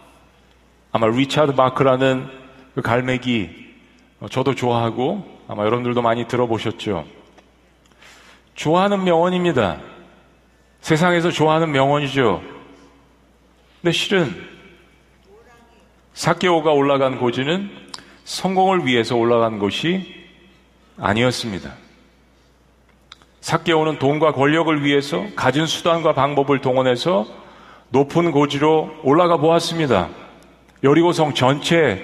아마 0.92 1.06
리차드 1.06 1.52
마크라는 1.52 2.28
그 2.74 2.82
갈매기 2.82 3.76
어, 4.22 4.28
저도 4.28 4.56
좋아하고 4.56 5.24
아마 5.48 5.66
여러분들도 5.66 6.02
많이 6.02 6.28
들어보셨죠. 6.28 7.06
좋아하는 8.56 9.04
명언입니다. 9.04 9.80
세상에서 10.82 11.30
좋아하는 11.30 11.72
명언이죠. 11.72 12.42
근데 13.84 13.92
실은 13.92 14.48
사케오가 16.16 16.72
올라간 16.72 17.20
고지는 17.20 17.70
성공을 18.24 18.88
위해서 18.88 19.16
올라간 19.16 19.60
것이 19.60 20.12
아니었습니다. 20.98 21.83
사케오는 23.44 24.00
돈과 24.00 24.32
권력을 24.32 24.86
위해서 24.86 25.26
가진 25.36 25.66
수단과 25.66 26.14
방법을 26.14 26.62
동원해서 26.62 27.28
높은 27.90 28.32
고지로 28.32 28.90
올라가 29.04 29.36
보았습니다. 29.36 30.08
여리고성 30.82 31.34
전체 31.34 32.02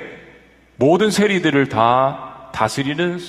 모든 0.75 1.09
세리들을 1.09 1.69
다 1.69 2.49
다스리는 2.53 3.19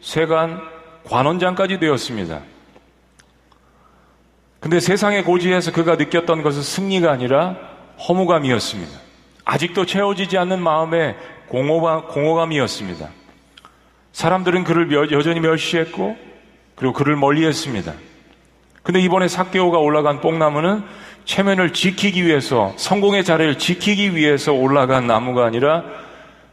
세관 0.00 0.60
관원장까지 1.04 1.78
되었습니다. 1.78 2.40
근데 4.58 4.80
세상의 4.80 5.22
고지에서 5.22 5.70
그가 5.70 5.94
느꼈던 5.94 6.42
것은 6.42 6.62
승리가 6.62 7.12
아니라 7.12 7.56
허무감이었습니다. 8.08 8.98
아직도 9.44 9.86
채워지지 9.86 10.36
않는 10.38 10.60
마음의 10.60 11.14
공허감, 11.46 12.08
공허감이었습니다. 12.08 13.08
사람들은 14.10 14.64
그를 14.64 15.12
여전히 15.12 15.38
멸시했고 15.38 16.29
그리고 16.74 16.92
그를 16.92 17.16
멀리했습니다. 17.16 17.92
근데 18.82 19.00
이번에 19.00 19.28
사개오가 19.28 19.78
올라간 19.78 20.20
뽕나무는 20.20 20.82
체면을 21.24 21.72
지키기 21.72 22.24
위해서 22.24 22.72
성공의 22.76 23.24
자리를 23.24 23.58
지키기 23.58 24.16
위해서 24.16 24.52
올라간 24.52 25.06
나무가 25.06 25.44
아니라 25.44 25.84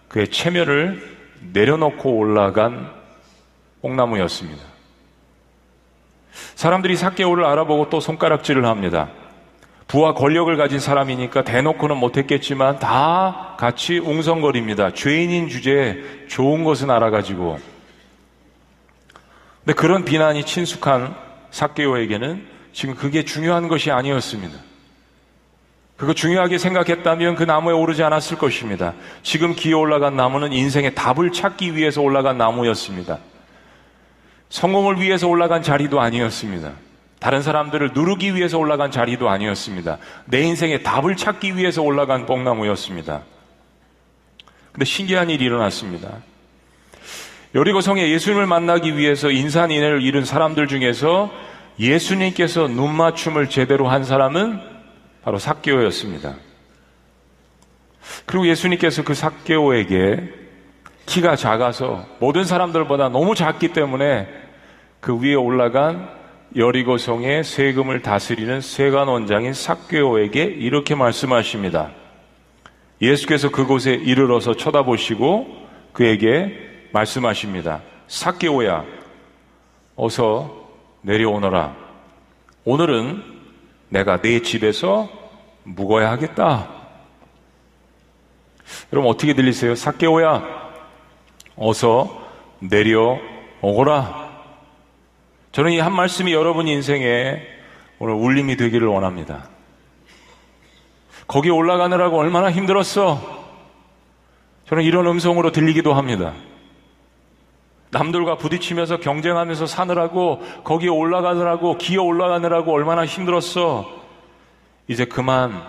그의 0.08 0.28
체면을 0.28 1.18
내려놓고 1.54 2.18
올라간 2.18 2.92
뽕나무였습니다. 3.82 4.64
사람들이 6.56 6.96
사개오를 6.96 7.46
알아보고 7.46 7.90
또 7.90 8.00
손가락질을 8.00 8.66
합니다. 8.66 9.10
부와 9.88 10.14
권력을 10.14 10.56
가진 10.58 10.80
사람이니까 10.80 11.44
대놓고는 11.44 11.98
못했겠지만 11.98 12.80
다 12.80 13.56
같이 13.58 14.00
웅성거립니다. 14.00 14.94
죄인인 14.94 15.48
주제에 15.48 15.96
좋은 16.28 16.64
것은 16.64 16.92
알아가지고. 16.92 17.77
근데 19.68 19.82
그런 19.82 20.06
비난이 20.06 20.46
친숙한 20.46 21.14
사개오에게는 21.52 22.48
지금 22.72 22.96
그게 22.96 23.26
중요한 23.26 23.68
것이 23.68 23.92
아니었습니다. 23.92 24.58
그거 25.98 26.14
중요하게 26.14 26.58
생각했다면 26.58 27.36
그 27.36 27.44
나무에 27.44 27.74
오르지 27.74 28.02
않았을 28.02 28.38
것입니다. 28.38 28.94
지금 29.24 29.56
기어 29.56 29.80
올라간 29.80 30.16
나무는 30.16 30.54
인생의 30.54 30.96
답을 30.96 31.34
찾기 31.34 31.76
위해서 31.76 32.02
올라간 32.02 32.38
나무였습니다. 32.38 33.20
성공을 34.48 35.02
위해서 35.02 35.28
올라간 35.28 35.64
자리도 35.64 36.00
아니었습니다. 36.00 36.72
다른 37.20 37.42
사람들을 37.42 37.92
누르기 37.94 38.36
위해서 38.36 38.58
올라간 38.58 38.92
자리도 38.92 39.28
아니었습니다. 39.28 39.98
내 40.28 40.44
인생의 40.44 40.84
답을 40.84 41.18
찾기 41.18 41.58
위해서 41.58 41.82
올라간 41.82 42.26
뽕나무였습니다. 42.26 43.24
근데 44.72 44.86
신기한 44.86 45.30
일이 45.30 45.44
일어났습니다. 45.44 46.22
여리고성에 47.58 48.12
예수님을 48.12 48.46
만나기 48.46 48.96
위해서 48.98 49.32
인산인해를 49.32 50.04
잃은 50.04 50.26
사람들 50.26 50.68
중에서 50.68 51.32
예수님께서 51.80 52.68
눈맞춤을 52.68 53.50
제대로 53.50 53.88
한 53.88 54.04
사람은 54.04 54.60
바로 55.24 55.40
삭개오였습니다. 55.40 56.36
그리고 58.28 58.48
예수님께서 58.48 59.04
그 59.04 59.16
삭개오에게 59.16 60.30
키가 61.08 61.36
작아서 61.36 62.06
모든 62.20 62.44
사람들보다 62.44 63.10
너무 63.10 63.34
작기 63.34 63.70
때문에 63.70 64.28
그 65.00 65.20
위에 65.20 65.34
올라간 65.34 66.10
여리고성의 66.56 67.44
세금을 67.44 68.04
다스리는 68.04 68.62
세관원장인 68.62 69.54
삭개오에게 69.54 70.44
이렇게 70.44 70.94
말씀하십니다. 70.94 71.90
예수께서 73.02 73.50
그곳에 73.50 73.94
이르러서 73.94 74.56
쳐다보시고 74.56 75.48
그에게 75.94 76.67
말씀하십니다. 76.92 77.82
삭개오야, 78.08 78.86
어서 79.96 80.70
내려오너라. 81.02 81.76
오늘은 82.66 83.24
내가 83.90 84.22
내 84.22 84.42
집에서 84.42 85.10
묵어야 85.64 86.12
하겠다. 86.12 86.70
여러분 88.92 89.12
어떻게 89.12 89.34
들리세요? 89.34 89.76
사케오야, 89.76 90.44
어서 91.56 92.26
내려오거라. 92.60 94.28
저는 95.52 95.72
이 95.72 95.80
한 95.80 95.94
말씀이 95.94 96.34
여러분 96.34 96.68
인생에 96.68 97.42
오늘 98.00 98.14
울림이 98.14 98.58
되기를 98.58 98.88
원합니다. 98.88 99.50
거기 101.28 101.50
올라가느라고 101.50 102.18
얼마나 102.20 102.52
힘들었어. 102.52 103.46
저는 104.68 104.84
이런 104.84 105.08
음성으로 105.08 105.52
들리기도 105.52 105.94
합니다. 105.94 106.34
남들과 107.92 108.36
부딪히면서 108.36 108.98
경쟁하면서 108.98 109.66
사느라고 109.66 110.42
거기에 110.64 110.90
올라가느라고 110.90 111.78
기어 111.78 112.04
올라가느라고 112.04 112.74
얼마나 112.74 113.06
힘들었어. 113.06 113.90
이제 114.88 115.06
그만 115.06 115.62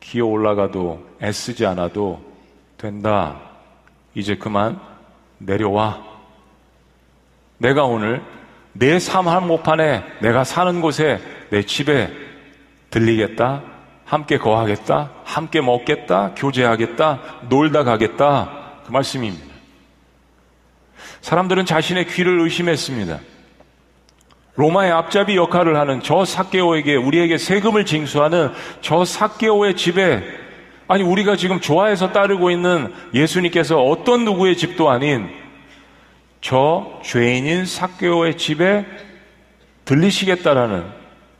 기어 0.00 0.26
올라가도 0.26 1.06
애쓰지 1.22 1.66
않아도 1.66 2.20
된다. 2.76 3.36
이제 4.14 4.36
그만 4.36 4.80
내려와. 5.38 6.02
내가 7.58 7.84
오늘 7.84 8.22
내 8.72 8.98
삶 8.98 9.26
한복판에 9.26 10.04
내가 10.20 10.44
사는 10.44 10.80
곳에 10.80 11.20
내 11.50 11.62
집에 11.62 12.10
들리겠다. 12.90 13.62
함께 14.04 14.38
거하겠다. 14.38 15.10
함께 15.24 15.60
먹겠다. 15.60 16.32
교제하겠다. 16.36 17.20
놀다 17.48 17.84
가겠다. 17.84 18.50
그 18.86 18.92
말씀입니다. 18.92 19.49
사람들은 21.22 21.66
자신의 21.66 22.06
귀를 22.08 22.40
의심했습니다. 22.40 23.20
로마의 24.56 24.92
앞잡이 24.92 25.36
역할을 25.36 25.76
하는 25.76 26.02
저 26.02 26.24
사케오에게 26.24 26.96
우리에게 26.96 27.38
세금을 27.38 27.86
징수하는 27.86 28.52
저 28.80 29.04
사케오의 29.04 29.76
집에 29.76 30.22
아니 30.88 31.02
우리가 31.02 31.36
지금 31.36 31.60
좋아해서 31.60 32.12
따르고 32.12 32.50
있는 32.50 32.92
예수님께서 33.14 33.80
어떤 33.82 34.24
누구의 34.24 34.56
집도 34.56 34.90
아닌 34.90 35.30
저 36.40 37.00
죄인인 37.04 37.64
사케오의 37.64 38.36
집에 38.36 38.84
들리시겠다라는 39.84 40.84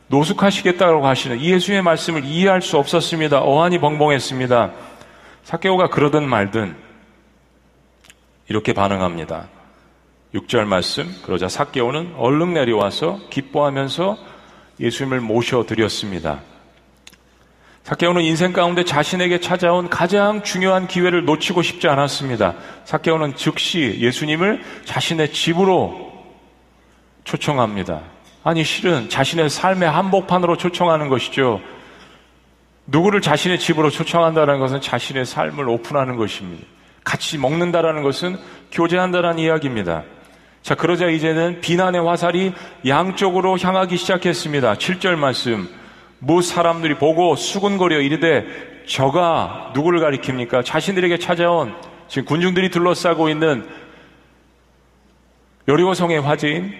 노숙하시겠다고 0.07 1.05
하시는 1.05 1.39
이 1.39 1.51
예수의 1.51 1.81
말씀을 1.81 2.25
이해할 2.25 2.61
수 2.61 2.77
없었습니다. 2.77 3.41
어안이 3.41 3.79
벙벙했습니다. 3.79 4.71
사케오가 5.43 5.89
그러든 5.89 6.27
말든 6.27 6.75
이렇게 8.47 8.73
반응합니다. 8.73 9.60
6절 10.33 10.65
말씀 10.65 11.13
그러자 11.23 11.49
사개오는 11.49 12.13
얼른 12.17 12.53
내려와서 12.53 13.19
기뻐하면서 13.29 14.17
예수님을 14.79 15.19
모셔드렸습니다. 15.19 16.39
사개오는 17.83 18.21
인생 18.21 18.53
가운데 18.53 18.85
자신에게 18.85 19.39
찾아온 19.39 19.89
가장 19.89 20.43
중요한 20.43 20.87
기회를 20.87 21.25
놓치고 21.25 21.61
싶지 21.61 21.87
않았습니다. 21.87 22.55
사개오는 22.85 23.35
즉시 23.35 23.97
예수님을 23.99 24.61
자신의 24.85 25.33
집으로 25.33 26.11
초청합니다. 27.23 28.01
아니 28.43 28.63
실은 28.63 29.09
자신의 29.09 29.49
삶의 29.49 29.89
한복판으로 29.89 30.57
초청하는 30.57 31.09
것이죠. 31.09 31.61
누구를 32.87 33.21
자신의 33.21 33.59
집으로 33.59 33.89
초청한다는 33.89 34.59
것은 34.59 34.81
자신의 34.81 35.25
삶을 35.25 35.67
오픈하는 35.67 36.15
것입니다. 36.15 36.65
같이 37.03 37.37
먹는다라는 37.37 38.03
것은 38.03 38.37
교제한다라는 38.71 39.39
이야기입니다. 39.39 40.03
자, 40.61 40.75
그러자 40.75 41.07
이제는 41.07 41.61
비난의 41.61 42.05
화살이 42.05 42.53
양쪽으로 42.85 43.57
향하기 43.57 43.97
시작했습니다. 43.97 44.75
7절 44.75 45.15
말씀. 45.15 45.67
무 46.19 46.41
사람들이 46.41 46.95
보고 46.95 47.35
수군거려 47.35 47.99
이르되 47.99 48.45
저가 48.87 49.71
누구를 49.73 49.99
가리킵니까? 49.99 50.63
자신들에게 50.63 51.17
찾아온 51.17 51.73
지금 52.07 52.25
군중들이 52.25 52.69
둘러싸고 52.69 53.29
있는 53.29 53.67
여리고성의 55.67 56.21
화제인 56.21 56.73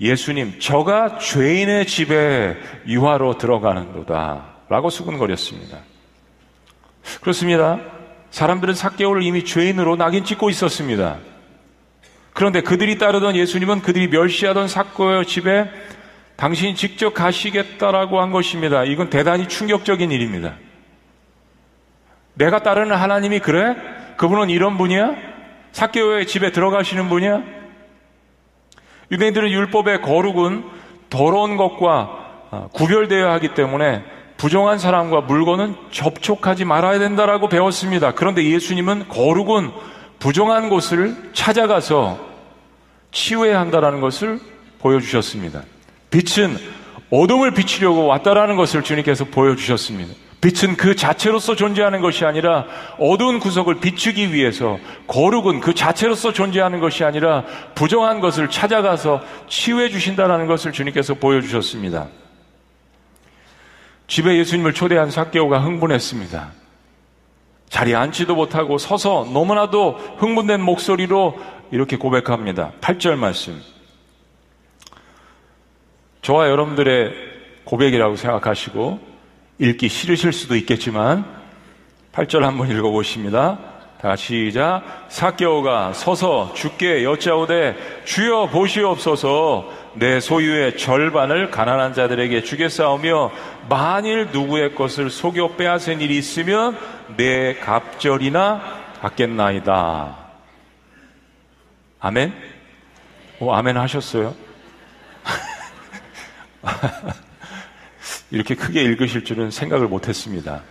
예수님, 0.00 0.58
저가 0.58 1.18
죄인의 1.18 1.86
집에 1.86 2.56
유화로 2.86 3.38
들어가는도다. 3.38 4.54
라고 4.68 4.90
수군거렸습니다. 4.90 5.78
그렇습니다. 7.20 7.78
사람들은 8.30 8.74
사개월을 8.74 9.22
이미 9.22 9.44
죄인으로 9.44 9.96
낙인 9.96 10.24
찍고 10.24 10.50
있었습니다. 10.50 11.18
그런데 12.34 12.60
그들이 12.60 12.98
따르던 12.98 13.36
예수님은 13.36 13.80
그들이 13.80 14.08
멸시하던 14.08 14.68
사고의 14.68 15.24
집에 15.24 15.70
당신이 16.36 16.74
직접 16.74 17.14
가시겠다라고 17.14 18.20
한 18.20 18.32
것입니다. 18.32 18.82
이건 18.84 19.08
대단히 19.08 19.48
충격적인 19.48 20.10
일입니다. 20.10 20.56
내가 22.34 22.58
따르는 22.58 22.96
하나님이 22.96 23.38
그래? 23.38 23.76
그분은 24.16 24.50
이런 24.50 24.76
분이야? 24.76 25.14
사개오의 25.70 26.26
집에 26.26 26.50
들어가시는 26.50 27.08
분이야? 27.08 27.42
유대인들은 29.12 29.50
율법의 29.50 30.02
거룩은 30.02 30.64
더러운 31.10 31.56
것과 31.56 32.24
아, 32.50 32.68
구별되어야 32.72 33.32
하기 33.34 33.54
때문에 33.54 34.04
부정한 34.36 34.78
사람과 34.78 35.20
물건은 35.22 35.76
접촉하지 35.92 36.64
말아야 36.64 36.98
된다라고 36.98 37.48
배웠습니다. 37.48 38.12
그런데 38.14 38.44
예수님은 38.44 39.08
거룩은 39.08 39.70
부정한 40.24 40.70
곳을 40.70 41.14
찾아가서 41.34 42.18
치유해야 43.12 43.60
한다는 43.60 44.00
것을 44.00 44.40
보여주셨습니다. 44.78 45.64
빛은 46.10 46.56
어둠을 47.10 47.52
비치려고 47.52 48.06
왔다라는 48.06 48.56
것을 48.56 48.82
주님께서 48.82 49.26
보여주셨습니다. 49.26 50.14
빛은 50.40 50.78
그 50.78 50.96
자체로서 50.96 51.56
존재하는 51.56 52.00
것이 52.00 52.24
아니라 52.24 52.64
어두운 52.98 53.38
구석을 53.38 53.80
비추기 53.80 54.32
위해서 54.32 54.78
거룩은 55.08 55.60
그 55.60 55.74
자체로서 55.74 56.32
존재하는 56.32 56.80
것이 56.80 57.04
아니라 57.04 57.44
부정한 57.74 58.20
것을 58.20 58.48
찾아가서 58.48 59.20
치유해 59.46 59.90
주신다는 59.90 60.46
것을 60.46 60.72
주님께서 60.72 61.12
보여주셨습니다. 61.12 62.08
집에 64.06 64.38
예수님을 64.38 64.72
초대한 64.72 65.10
사개오가 65.10 65.60
흥분했습니다. 65.60 66.63
자리에 67.68 67.94
앉지도 67.94 68.34
못하고 68.34 68.78
서서 68.78 69.28
너무나도 69.32 70.16
흥분된 70.18 70.62
목소리로 70.62 71.38
이렇게 71.70 71.96
고백합니다. 71.96 72.72
8절 72.80 73.16
말씀. 73.16 73.60
저와 76.22 76.48
여러분들의 76.48 77.12
고백이라고 77.64 78.16
생각하시고 78.16 79.00
읽기 79.58 79.88
싫으실 79.88 80.32
수도 80.32 80.56
있겠지만 80.56 81.24
8절 82.12 82.40
한번 82.40 82.70
읽어보십니다. 82.70 83.58
다시 84.00 84.46
시작. 84.50 84.82
사개오가 85.08 85.94
서서 85.94 86.52
주께 86.54 87.04
여짜오되 87.04 88.02
주여 88.04 88.48
보시옵소서 88.48 89.70
내 89.94 90.20
소유의 90.20 90.76
절반을 90.76 91.50
가난한 91.50 91.94
자들에게 91.94 92.42
주겠사오며 92.42 93.32
만일 93.68 94.28
누구의 94.32 94.74
것을 94.74 95.10
속여 95.10 95.56
빼앗은 95.56 96.00
일이 96.00 96.18
있으면 96.18 96.76
내 97.16 97.54
갑절이나 97.54 98.82
받겠나이다. 99.00 100.18
아멘? 102.00 102.34
오, 103.40 103.52
아멘 103.52 103.76
하셨어요? 103.76 104.34
이렇게 108.30 108.54
크게 108.54 108.82
읽으실 108.82 109.24
줄은 109.24 109.50
생각을 109.50 109.88
못 109.88 110.08
했습니다. 110.08 110.62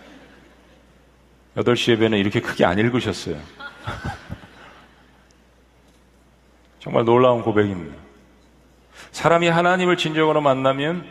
8시 1.56 1.92
예배는 1.92 2.18
이렇게 2.18 2.40
크게 2.40 2.64
안 2.64 2.78
읽으셨어요. 2.78 3.36
정말 6.80 7.04
놀라운 7.04 7.42
고백입니다. 7.42 8.03
사람이 9.14 9.48
하나님을 9.48 9.96
진정으로 9.96 10.40
만나면 10.40 11.06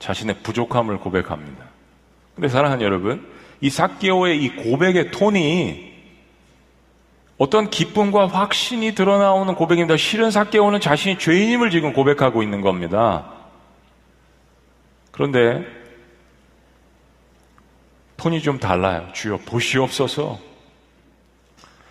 자신의 0.00 0.38
부족함을 0.42 0.98
고백합니다. 0.98 1.64
근데 2.34 2.48
사랑하는 2.48 2.84
여러분, 2.84 3.24
이 3.60 3.70
사개오의 3.70 4.42
이 4.42 4.56
고백의 4.56 5.12
톤이 5.12 5.94
어떤 7.38 7.70
기쁨과 7.70 8.26
확신이 8.26 8.96
드러나오는 8.96 9.54
고백입니다. 9.54 9.96
실은 9.96 10.32
사개오는 10.32 10.80
자신이 10.80 11.20
죄인임을 11.20 11.70
지금 11.70 11.92
고백하고 11.92 12.42
있는 12.42 12.60
겁니다. 12.62 13.30
그런데 15.12 15.64
톤이 18.16 18.42
좀 18.42 18.58
달라요. 18.58 19.08
주여 19.12 19.38
보시옵소서. 19.46 20.40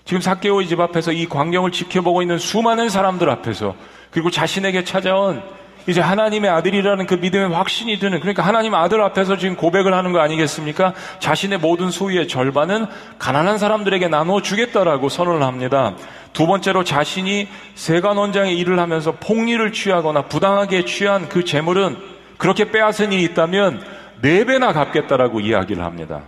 지금 0.04 0.20
사개오의 0.20 0.68
집 0.68 0.82
앞에서 0.82 1.14
이 1.14 1.28
광경을 1.30 1.72
지켜보고 1.72 2.22
있는 2.22 2.38
수많은 2.38 2.90
사람들 2.90 3.30
앞에서 3.30 3.74
그리고 4.13 4.30
자신에게 4.30 4.84
찾아온 4.84 5.41
이제 5.86 5.99
하나님의 5.99 6.49
아들이라는 6.49 7.06
그 7.08 7.15
믿음의 7.15 7.49
확신이 7.49 7.99
드는 7.99 8.21
그러니까 8.21 8.43
하나님 8.43 8.73
아들 8.73 9.02
앞에서 9.02 9.38
지금 9.38 9.56
고백을 9.58 9.93
하는 9.93 10.13
거 10.13 10.19
아니겠습니까? 10.19 10.93
자신의 11.19 11.58
모든 11.58 11.91
소유의 11.91 12.30
절반은 12.30 12.86
가난한 13.19 13.58
사람들에게 13.58 14.08
나누어 14.08 14.41
주겠다라고 14.41 15.10
선언을 15.10 15.43
합니다. 15.43 15.95
두 16.32 16.47
번째로 16.47 16.84
자신이 16.86 17.49
세관 17.76 18.17
원장의 18.17 18.58
일을 18.58 18.80
하면서 18.80 19.12
폭리를 19.12 19.73
취하거나 19.73 20.23
부당하게 20.23 20.86
취한 20.86 21.28
그 21.28 21.43
재물은 21.43 21.97
그렇게 22.38 22.71
빼앗은 22.71 23.12
일이 23.12 23.23
있다면 23.23 23.84
네 24.21 24.45
배나 24.45 24.71
갚겠다라고 24.71 25.41
이야기를 25.41 25.84
합니다. 25.84 26.21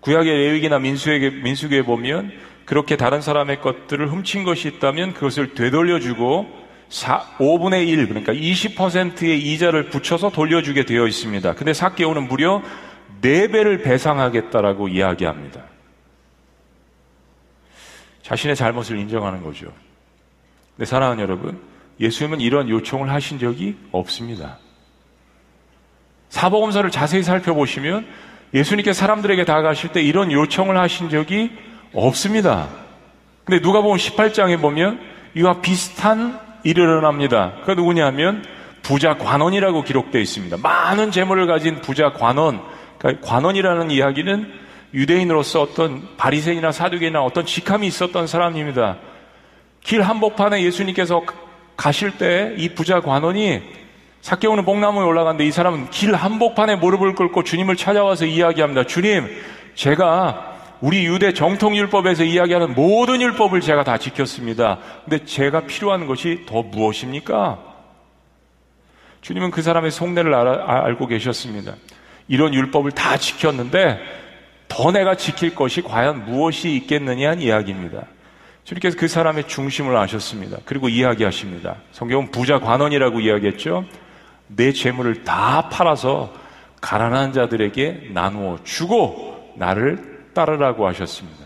구약의 0.00 0.32
레위기나 0.32 0.78
민수에게, 0.78 1.30
민수기에 1.30 1.82
보면 1.82 2.32
그렇게 2.64 2.96
다른 2.96 3.20
사람의 3.20 3.60
것들을 3.60 4.08
훔친 4.08 4.44
것이 4.44 4.68
있다면 4.68 5.14
그것을 5.14 5.54
되돌려주고 5.54 6.67
4, 6.88 7.36
5분의 7.38 7.86
1, 7.88 8.08
그러니까 8.08 8.32
20%의 8.32 9.40
이자를 9.40 9.90
붙여서 9.90 10.30
돌려주게 10.30 10.84
되어 10.84 11.06
있습니다. 11.06 11.54
근데 11.54 11.74
사개오는 11.74 12.28
무려 12.28 12.62
네 13.20 13.48
배를 13.48 13.82
배상하겠다라고 13.82 14.88
이야기합니다. 14.88 15.64
자신의 18.22 18.56
잘못을 18.56 18.98
인정하는 18.98 19.42
거죠. 19.42 19.72
네, 20.76 20.84
사랑하는 20.84 21.22
여러분, 21.22 21.60
예수님은 22.00 22.40
이런 22.40 22.68
요청을 22.68 23.10
하신 23.10 23.38
적이 23.38 23.76
없습니다. 23.90 24.58
사복음서를 26.28 26.90
자세히 26.90 27.22
살펴보시면 27.22 28.06
예수님께 28.54 28.92
사람들에게 28.92 29.44
다가가실 29.44 29.92
때 29.92 30.02
이런 30.02 30.30
요청을 30.30 30.76
하신 30.78 31.10
적이 31.10 31.50
없습니다. 31.92 32.68
근데 33.44 33.60
누가 33.60 33.80
보면 33.80 33.98
18장에 33.98 34.60
보면 34.60 35.00
이와 35.34 35.60
비슷한 35.60 36.47
일이 36.64 36.80
일어납니다. 36.80 37.54
그 37.64 37.72
누구냐면 37.72 38.44
부자 38.82 39.16
관원이라고 39.16 39.82
기록되어 39.82 40.20
있습니다. 40.20 40.56
많은 40.62 41.10
재물을 41.10 41.46
가진 41.46 41.80
부자 41.80 42.12
관원. 42.12 42.60
그러니까 42.98 43.26
관원이라는 43.26 43.90
이야기는 43.90 44.52
유대인으로서 44.94 45.62
어떤 45.62 46.08
바리새인이나 46.16 46.72
사두개나 46.72 47.22
어떤 47.22 47.44
직함이 47.44 47.86
있었던 47.86 48.26
사람입니다. 48.26 48.96
길 49.82 50.02
한복판에 50.02 50.62
예수님께서 50.62 51.22
가실 51.76 52.18
때 52.18 52.54
이 52.56 52.70
부자 52.70 53.00
관원이 53.00 53.62
사개오는 54.20 54.64
복나무에 54.64 55.04
올라갔는데 55.04 55.46
이 55.46 55.52
사람은 55.52 55.90
길 55.90 56.14
한복판에 56.14 56.76
무릎을 56.76 57.14
꿇고 57.14 57.44
주님을 57.44 57.76
찾아와서 57.76 58.24
이야기합니다. 58.24 58.84
주님, 58.84 59.28
제가 59.74 60.47
우리 60.80 61.06
유대 61.06 61.32
정통 61.32 61.76
율법에서 61.76 62.24
이야기하는 62.24 62.74
모든 62.74 63.20
율법을 63.20 63.60
제가 63.60 63.84
다 63.84 63.98
지켰습니다. 63.98 64.78
근데 65.04 65.24
제가 65.24 65.62
필요한 65.62 66.06
것이 66.06 66.44
더 66.46 66.62
무엇입니까? 66.62 67.58
주님은 69.20 69.50
그 69.50 69.62
사람의 69.62 69.90
속내를 69.90 70.32
알아, 70.32 70.84
알고 70.84 71.08
계셨습니다. 71.08 71.74
이런 72.28 72.54
율법을 72.54 72.92
다 72.92 73.16
지켰는데 73.16 73.98
더 74.68 74.92
내가 74.92 75.16
지킬 75.16 75.54
것이 75.54 75.82
과연 75.82 76.26
무엇이 76.26 76.70
있겠느냐는 76.76 77.40
이야기입니다. 77.40 78.04
주님께서 78.64 78.98
그 78.98 79.08
사람의 79.08 79.48
중심을 79.48 79.96
아셨습니다. 79.96 80.58
그리고 80.64 80.88
이야기하십니다. 80.88 81.76
성경은 81.90 82.30
부자 82.30 82.60
관원이라고 82.60 83.20
이야기했죠. 83.20 83.86
내 84.46 84.72
재물을 84.72 85.24
다 85.24 85.68
팔아서 85.70 86.32
가난한 86.80 87.32
자들에게 87.32 88.10
나누어 88.12 88.58
주고 88.62 89.54
나를 89.56 90.07
따르라고 90.38 90.86
하셨습니다. 90.86 91.44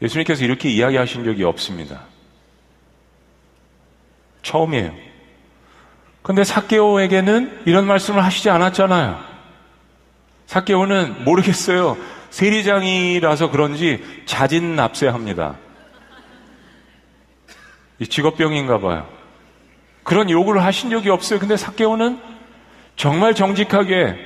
예수님께서 0.00 0.44
이렇게 0.44 0.70
이야기하신 0.70 1.24
적이 1.24 1.42
없습니다. 1.42 2.02
처음이에요. 4.42 4.94
근데 6.22 6.44
사케오에게는 6.44 7.62
이런 7.66 7.84
말씀을 7.84 8.22
하시지 8.22 8.48
않았잖아요. 8.48 9.18
사케오는 10.46 11.24
모르겠어요. 11.24 11.96
세리장이라서 12.30 13.50
그런지 13.50 14.22
자진 14.24 14.76
납세합니다. 14.76 15.56
이 17.98 18.06
직업병인가 18.06 18.78
봐요. 18.78 19.08
그런 20.04 20.30
요구를 20.30 20.62
하신 20.62 20.90
적이 20.90 21.10
없어요. 21.10 21.40
근데 21.40 21.56
사케오는 21.56 22.20
정말 22.94 23.34
정직하게 23.34 24.16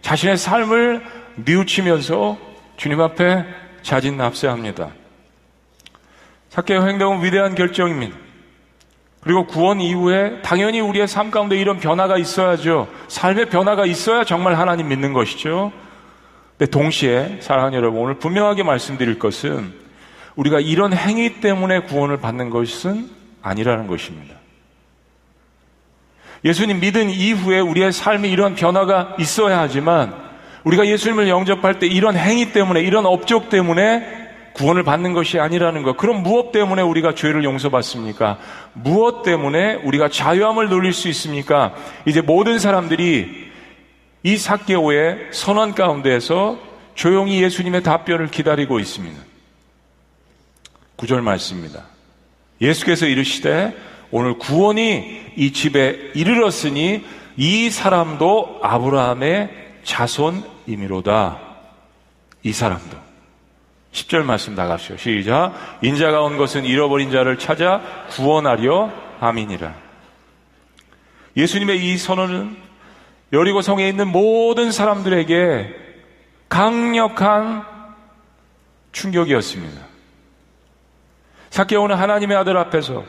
자신의 0.00 0.38
삶을 0.38 1.19
뉘우치면서 1.44 2.38
주님 2.76 3.00
앞에 3.00 3.44
자진 3.82 4.16
납세합니다. 4.16 4.90
사케오 6.50 6.86
행동은 6.86 7.24
위대한 7.24 7.54
결정입니다. 7.54 8.16
그리고 9.20 9.46
구원 9.46 9.80
이후에 9.80 10.40
당연히 10.42 10.80
우리의 10.80 11.06
삶 11.06 11.30
가운데 11.30 11.58
이런 11.60 11.78
변화가 11.78 12.16
있어야죠. 12.16 12.88
삶의 13.08 13.50
변화가 13.50 13.84
있어야 13.86 14.24
정말 14.24 14.58
하나님 14.58 14.88
믿는 14.88 15.12
것이죠. 15.12 15.72
근데 16.56 16.70
동시에 16.70 17.38
사랑하는 17.40 17.76
여러분 17.76 18.00
오늘 18.00 18.14
분명하게 18.18 18.62
말씀드릴 18.62 19.18
것은 19.18 19.72
우리가 20.36 20.60
이런 20.60 20.92
행위 20.94 21.40
때문에 21.40 21.80
구원을 21.80 22.16
받는 22.18 22.50
것은 22.50 23.10
아니라는 23.42 23.86
것입니다. 23.86 24.36
예수님 26.44 26.80
믿은 26.80 27.10
이후에 27.10 27.60
우리의 27.60 27.92
삶에 27.92 28.28
이런 28.28 28.54
변화가 28.54 29.16
있어야 29.18 29.60
하지만 29.60 30.29
우리가 30.64 30.86
예수님을 30.86 31.28
영접할 31.28 31.78
때 31.78 31.86
이런 31.86 32.16
행위 32.16 32.52
때문에 32.52 32.80
이런 32.80 33.06
업적 33.06 33.48
때문에 33.48 34.20
구원을 34.52 34.82
받는 34.82 35.14
것이 35.14 35.38
아니라는 35.38 35.82
것. 35.82 35.96
그럼 35.96 36.22
무엇 36.22 36.52
때문에 36.52 36.82
우리가 36.82 37.14
죄를 37.14 37.44
용서받습니까? 37.44 38.38
무엇 38.74 39.22
때문에 39.22 39.74
우리가 39.76 40.08
자유함을 40.08 40.68
누릴 40.68 40.92
수 40.92 41.08
있습니까? 41.08 41.74
이제 42.04 42.20
모든 42.20 42.58
사람들이 42.58 43.50
이 44.22 44.36
사개오의 44.36 45.28
선언 45.30 45.74
가운데에서 45.74 46.58
조용히 46.94 47.42
예수님의 47.42 47.82
답변을 47.82 48.28
기다리고 48.28 48.78
있습니다. 48.78 49.18
구절 50.96 51.22
말씀입니다. 51.22 51.84
예수께서 52.60 53.06
이르시되 53.06 53.74
오늘 54.10 54.36
구원이 54.36 55.32
이 55.36 55.52
집에 55.52 56.10
이르렀으니 56.14 57.02
이 57.38 57.70
사람도 57.70 58.60
아브라함의 58.62 59.48
자손 59.84 60.44
이미로다. 60.66 61.38
이 62.42 62.52
사람도. 62.52 62.96
10절 63.92 64.22
말씀 64.22 64.54
나가시오. 64.54 64.96
시작. 64.96 65.52
인자가 65.82 66.22
온 66.22 66.36
것은 66.36 66.64
잃어버린 66.64 67.10
자를 67.10 67.38
찾아 67.38 67.80
구원하려 68.10 68.90
함이니라. 69.18 69.74
예수님의 71.36 71.84
이 71.84 71.96
선언은 71.96 72.56
여리고 73.32 73.62
성에 73.62 73.88
있는 73.88 74.08
모든 74.08 74.72
사람들에게 74.72 75.74
강력한 76.48 77.64
충격이었습니다. 78.92 79.80
사케오는 81.50 81.96
하나님의 81.96 82.36
아들 82.36 82.56
앞에서 82.56 83.04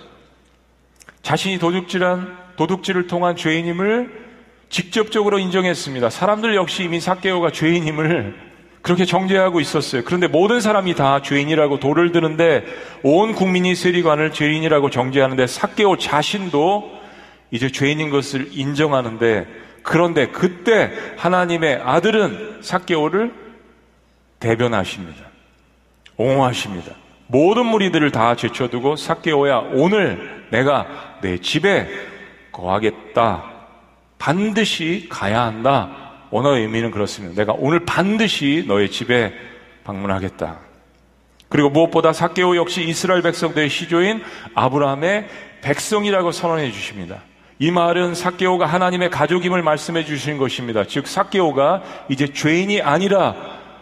자신이 1.22 1.60
도둑질한 1.60 2.38
도둑질을 2.56 3.08
통한 3.08 3.36
죄인임을 3.36 4.31
직접적으로 4.72 5.38
인정했습니다. 5.38 6.10
사람들 6.10 6.56
역시 6.56 6.86
이미 6.86 7.02
사케오가 7.02 7.52
죄인임을 7.52 8.52
그렇게 8.82 9.06
정죄하고 9.06 9.60
있었어요. 9.60 10.02
그런데 10.04 10.28
모든 10.28 10.62
사람이 10.62 10.96
다 10.96 11.22
죄인이라고 11.22 11.80
돌을 11.80 12.14
드는데 12.14 12.64
온 13.04 13.36
국민이 13.36 13.76
세리관을 13.76 14.32
죄인이라고 14.32 14.90
정죄하는데 14.90 15.46
사개오 15.46 15.98
자신도 15.98 16.90
이제 17.52 17.70
죄인인 17.70 18.10
것을 18.10 18.48
인정하는데 18.52 19.46
그런데 19.84 20.28
그때 20.28 20.92
하나님의 21.18 21.82
아들은 21.84 22.60
사개오를 22.62 23.34
대변하십니다. 24.40 25.26
옹호하십니다. 26.16 26.94
모든 27.28 27.66
무리들을 27.66 28.12
다 28.12 28.36
제쳐두고 28.36 28.96
사개오야 28.96 29.58
오늘 29.74 30.48
내가 30.50 31.18
내 31.22 31.38
집에 31.38 31.90
거하겠다. 32.54 33.51
반드시 34.22 35.08
가야 35.10 35.42
한다. 35.42 35.90
언어의 36.30 36.62
의미는 36.62 36.92
그렇습니다. 36.92 37.36
내가 37.42 37.54
오늘 37.58 37.86
반드시 37.86 38.64
너의 38.68 38.92
집에 38.92 39.34
방문하겠다. 39.84 40.60
그리고 41.50 41.72
무엇보다 41.72 42.14
사케오 42.14 42.56
역시 42.56 42.84
이스라엘 42.84 43.24
백성들의 43.24 43.68
시조인 43.68 44.22
아브라함의 44.54 45.28
백성이라고 45.64 46.32
선언해 46.32 46.72
주십니다. 46.72 47.24
이 47.58 47.72
말은 47.72 48.14
사케오가 48.14 48.68
하나님의 48.68 49.10
가족임을 49.10 49.64
말씀해 49.64 50.06
주신 50.06 50.38
것입니다. 50.38 50.84
즉 50.84 51.08
사케오가 51.08 51.82
이제 52.08 52.32
죄인이 52.32 52.80
아니라 52.84 53.36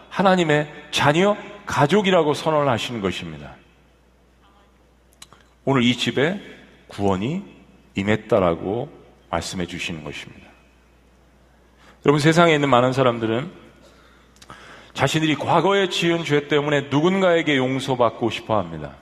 하나님의 0.08 0.72
자녀 0.90 1.36
가족이라고 1.66 2.32
선언을 2.32 2.66
하시는 2.66 3.02
것입니다. 3.02 3.56
오늘 5.66 5.82
이 5.82 5.94
집에 5.94 6.40
구원이 6.88 7.42
임했다라고 7.94 8.99
말씀해 9.30 9.66
주시는 9.66 10.04
것입니다. 10.04 10.48
여러분 12.04 12.20
세상에 12.20 12.54
있는 12.54 12.68
많은 12.68 12.92
사람들은 12.92 13.50
자신들이 14.94 15.36
과거에 15.36 15.88
지은 15.88 16.24
죄 16.24 16.48
때문에 16.48 16.88
누군가에게 16.90 17.56
용서받고 17.56 18.30
싶어 18.30 18.58
합니다. 18.58 18.92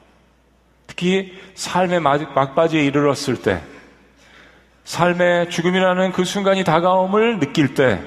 특히 0.86 1.32
삶의 1.54 2.00
막바지에 2.00 2.84
이르렀을 2.84 3.40
때, 3.42 3.62
삶의 4.84 5.50
죽음이라는 5.50 6.12
그 6.12 6.24
순간이 6.24 6.64
다가옴을 6.64 7.38
느낄 7.40 7.74
때, 7.74 8.00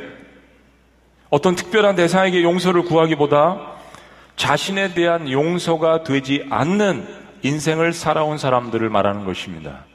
어떤 1.29 1.55
특별한 1.55 1.95
대상에게 1.95 2.43
용서를 2.43 2.83
구하기보다 2.83 3.71
자신에 4.35 4.93
대한 4.93 5.31
용서가 5.31 6.03
되지 6.03 6.45
않는 6.49 7.07
인생을 7.43 7.93
살아온 7.93 8.37
사람들을 8.37 8.89
말하는 8.89 9.25
것입니다. 9.25 9.85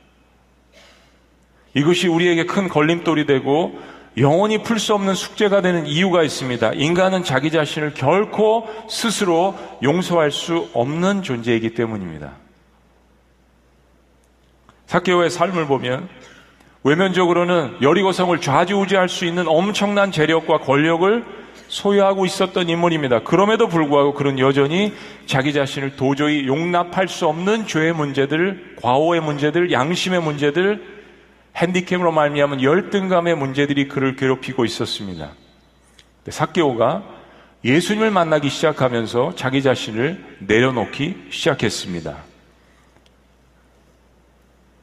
이것이 1.76 2.08
우리에게 2.08 2.46
큰 2.46 2.68
걸림돌이 2.68 3.26
되고 3.26 3.78
영원히 4.16 4.62
풀 4.62 4.78
수 4.78 4.94
없는 4.94 5.14
숙제가 5.14 5.60
되는 5.60 5.86
이유가 5.86 6.22
있습니다. 6.22 6.72
인간은 6.72 7.22
자기 7.22 7.50
자신을 7.50 7.92
결코 7.92 8.66
스스로 8.88 9.54
용서할 9.82 10.30
수 10.30 10.70
없는 10.72 11.22
존재이기 11.22 11.74
때문입니다. 11.74 12.32
사케오의 14.86 15.28
삶을 15.28 15.66
보면 15.66 16.08
외면적으로는 16.82 17.76
여리고성을 17.82 18.40
좌지우지할 18.40 19.10
수 19.10 19.26
있는 19.26 19.46
엄청난 19.46 20.10
재력과 20.10 20.60
권력을 20.60 21.24
소유하고 21.68 22.24
있었던 22.24 22.70
인물입니다. 22.70 23.20
그럼에도 23.24 23.66
불구하고 23.66 24.14
그런 24.14 24.38
여전히 24.38 24.94
자기 25.26 25.52
자신을 25.52 25.96
도저히 25.96 26.46
용납할 26.46 27.08
수 27.08 27.26
없는 27.26 27.66
죄의 27.66 27.92
문제들, 27.92 28.76
과오의 28.80 29.20
문제들, 29.20 29.72
양심의 29.72 30.22
문제들, 30.22 30.95
핸디캠으로 31.56 32.12
말미암은 32.12 32.62
열등감의 32.62 33.34
문제들이 33.36 33.88
그를 33.88 34.16
괴롭히고 34.16 34.64
있었습니다. 34.64 35.32
사케오가 36.28 37.02
예수님을 37.64 38.10
만나기 38.10 38.50
시작하면서 38.50 39.34
자기 39.36 39.62
자신을 39.62 40.38
내려놓기 40.40 41.28
시작했습니다. 41.30 42.16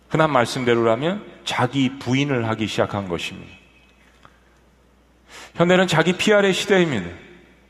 흔한 0.10 0.32
말씀대로라면 0.32 1.24
자기 1.46 1.98
부인을 2.00 2.48
하기 2.50 2.68
시작한 2.68 3.08
것입니다. 3.08 3.52
현대는 5.56 5.88
자기 5.88 6.14
PR의 6.14 6.54
시대입니다. 6.54 7.10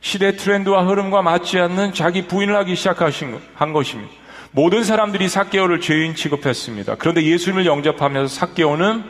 시대 0.01 0.35
트렌드와 0.35 0.85
흐름과 0.85 1.21
맞지 1.21 1.59
않는 1.59 1.93
자기 1.93 2.27
부인을 2.27 2.55
하기 2.57 2.75
시작하신 2.75 3.39
한 3.53 3.73
것입니다. 3.73 4.22
모든 4.55 4.83
사람들이 4.83 5.29
사개오를 5.29 5.81
죄인 5.81 6.13
취급했습니다. 6.13 6.95
그런데 6.99 7.23
예수님을 7.23 7.65
영접하면서 7.65 8.33
사개오는 8.33 9.03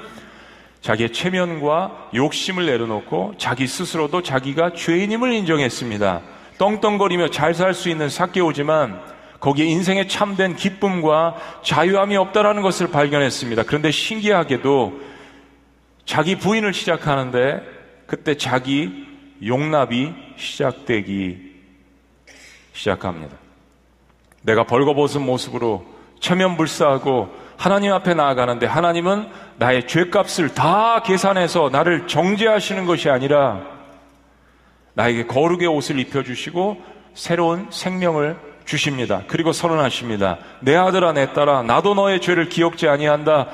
자기의 0.79 1.11
체면과 1.11 2.11
욕심을 2.13 2.65
내려놓고 2.65 3.35
자기 3.37 3.67
스스로도 3.67 4.21
자기가 4.21 4.71
죄인임을 4.73 5.33
인정했습니다. 5.33 6.21
떵떵거리며 6.57 7.29
잘 7.29 7.53
살 7.53 7.73
수 7.73 7.89
있는 7.89 8.07
사개오지만 8.07 9.01
거기에 9.41 9.65
인생의 9.65 10.07
참된 10.07 10.55
기쁨과 10.55 11.35
자유함이 11.61 12.15
없다라는 12.15 12.61
것을 12.61 12.87
발견했습니다. 12.89 13.63
그런데 13.63 13.91
신기하게도 13.91 15.01
자기 16.05 16.37
부인을 16.37 16.73
시작하는데 16.73 17.61
그때 18.07 18.37
자기 18.37 19.07
용납이 19.45 20.13
시작되기 20.37 21.51
시작합니다. 22.71 23.42
내가 24.43 24.63
벌거벗은 24.63 25.25
모습으로 25.25 25.83
체면불사하고 26.19 27.29
하나님 27.57 27.93
앞에 27.93 28.13
나아가는데 28.13 28.65
하나님은 28.65 29.27
나의 29.57 29.87
죄값을 29.87 30.53
다 30.53 31.01
계산해서 31.01 31.69
나를 31.71 32.07
정죄하시는 32.07 32.85
것이 32.85 33.09
아니라 33.09 33.61
나에게 34.93 35.27
거룩의 35.27 35.67
옷을 35.67 35.99
입혀주시고 35.99 36.81
새로운 37.13 37.67
생명을 37.69 38.37
주십니다. 38.65 39.23
그리고 39.27 39.51
선언하십니다. 39.51 40.37
내 40.61 40.75
아들아 40.75 41.13
내 41.13 41.33
딸아 41.33 41.63
나도 41.63 41.95
너의 41.95 42.21
죄를 42.21 42.49
기억지 42.49 42.87
아니한다. 42.87 43.47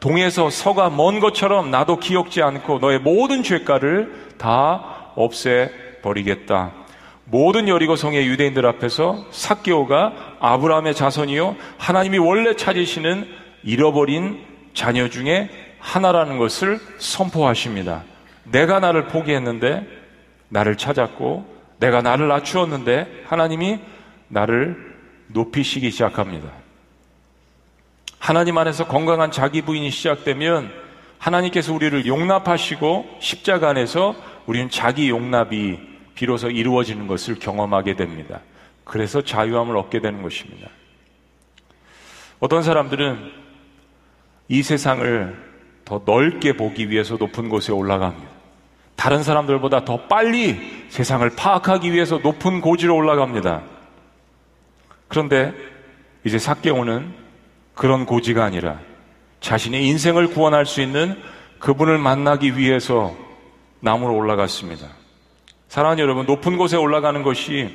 동에서 0.00 0.50
서가 0.50 0.90
먼 0.90 1.20
것처럼 1.20 1.70
나도 1.70 1.98
기억지 1.98 2.42
않고 2.42 2.78
너의 2.78 2.98
모든 2.98 3.42
죄가를 3.42 4.34
다 4.38 5.12
없애 5.14 5.70
버리겠다. 6.02 6.72
모든 7.26 7.68
여리고 7.68 7.96
성의 7.96 8.26
유대인들 8.26 8.66
앞에서 8.66 9.24
사개오가 9.30 10.36
아브라함의 10.40 10.94
자손이요 10.94 11.56
하나님이 11.78 12.18
원래 12.18 12.54
찾으시는 12.54 13.26
잃어버린 13.62 14.44
자녀 14.74 15.08
중에 15.08 15.50
하나라는 15.78 16.38
것을 16.38 16.78
선포하십니다. 16.98 18.04
내가 18.44 18.80
나를 18.80 19.06
포기했는데 19.06 19.86
나를 20.48 20.76
찾았고 20.76 21.46
내가 21.78 22.02
나를 22.02 22.28
낮추었는데 22.28 23.24
하나님이 23.26 23.80
나를 24.28 24.76
높이시기 25.28 25.90
시작합니다. 25.90 26.48
하나님 28.18 28.56
안에서 28.56 28.86
건강한 28.86 29.30
자기 29.30 29.62
부인이 29.62 29.90
시작되면 29.90 30.70
하나님께서 31.18 31.72
우리를 31.72 32.06
용납하시고 32.06 33.18
십자가 33.20 33.70
안에서 33.70 34.14
우리는 34.46 34.68
자기 34.70 35.08
용납이 35.08 35.93
비로소 36.14 36.50
이루어지는 36.50 37.06
것을 37.06 37.38
경험하게 37.38 37.96
됩니다. 37.96 38.40
그래서 38.84 39.22
자유함을 39.22 39.76
얻게 39.76 40.00
되는 40.00 40.22
것입니다. 40.22 40.68
어떤 42.40 42.62
사람들은 42.62 43.32
이 44.48 44.62
세상을 44.62 45.54
더 45.84 46.02
넓게 46.04 46.56
보기 46.56 46.90
위해서 46.90 47.16
높은 47.16 47.48
곳에 47.48 47.72
올라갑니다. 47.72 48.28
다른 48.96 49.22
사람들보다 49.22 49.84
더 49.84 50.06
빨리 50.06 50.86
세상을 50.88 51.28
파악하기 51.30 51.92
위해서 51.92 52.18
높은 52.18 52.60
고지로 52.60 52.94
올라갑니다. 52.94 53.62
그런데 55.08 55.52
이제 56.24 56.38
사개오는 56.38 57.12
그런 57.74 58.06
고지가 58.06 58.44
아니라 58.44 58.78
자신의 59.40 59.86
인생을 59.86 60.28
구원할 60.28 60.64
수 60.64 60.80
있는 60.80 61.20
그분을 61.58 61.98
만나기 61.98 62.56
위해서 62.56 63.14
나무로 63.80 64.14
올라갔습니다. 64.14 65.03
사랑하는 65.74 66.00
여러분, 66.04 66.24
높은 66.24 66.56
곳에 66.56 66.76
올라가는 66.76 67.20
것이 67.24 67.68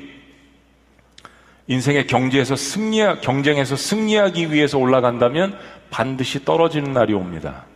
인생의 1.66 2.06
경제에서 2.06 2.56
승리, 2.56 3.00
경쟁에서 3.20 3.76
승리하기 3.76 4.54
위해서 4.54 4.78
올라간다면 4.78 5.58
반드시 5.90 6.42
떨어지는 6.42 6.94
날이 6.94 7.12
옵니다. 7.12 7.66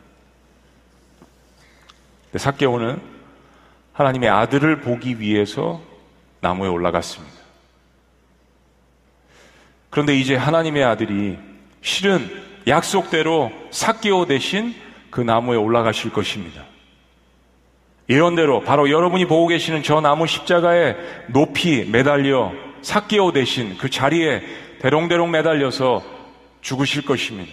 사개오는 2.35 3.03
하나님의 3.93 4.31
아들을 4.31 4.81
보기 4.81 5.21
위해서 5.21 5.83
나무에 6.41 6.71
올라갔습니다. 6.71 7.37
그런데 9.91 10.17
이제 10.17 10.37
하나님의 10.37 10.85
아들이 10.85 11.39
실은 11.83 12.31
약속대로 12.67 13.53
사기오 13.71 14.25
대신 14.25 14.75
그 15.11 15.21
나무에 15.21 15.59
올라가실 15.59 16.15
것입니다. 16.15 16.65
예언대로 18.09 18.61
바로 18.61 18.91
여러분이 18.91 19.27
보고 19.27 19.47
계시는 19.47 19.83
저 19.83 20.01
나무 20.01 20.27
십자가에 20.27 20.97
높이 21.29 21.85
매달려 21.85 22.53
사기오 22.83 23.33
대신 23.33 23.79
그 23.79 23.89
자리에 23.89 24.43
대롱대롱 24.81 25.31
매달려서 25.31 26.03
죽으실 26.61 27.07
것입니다. 27.07 27.51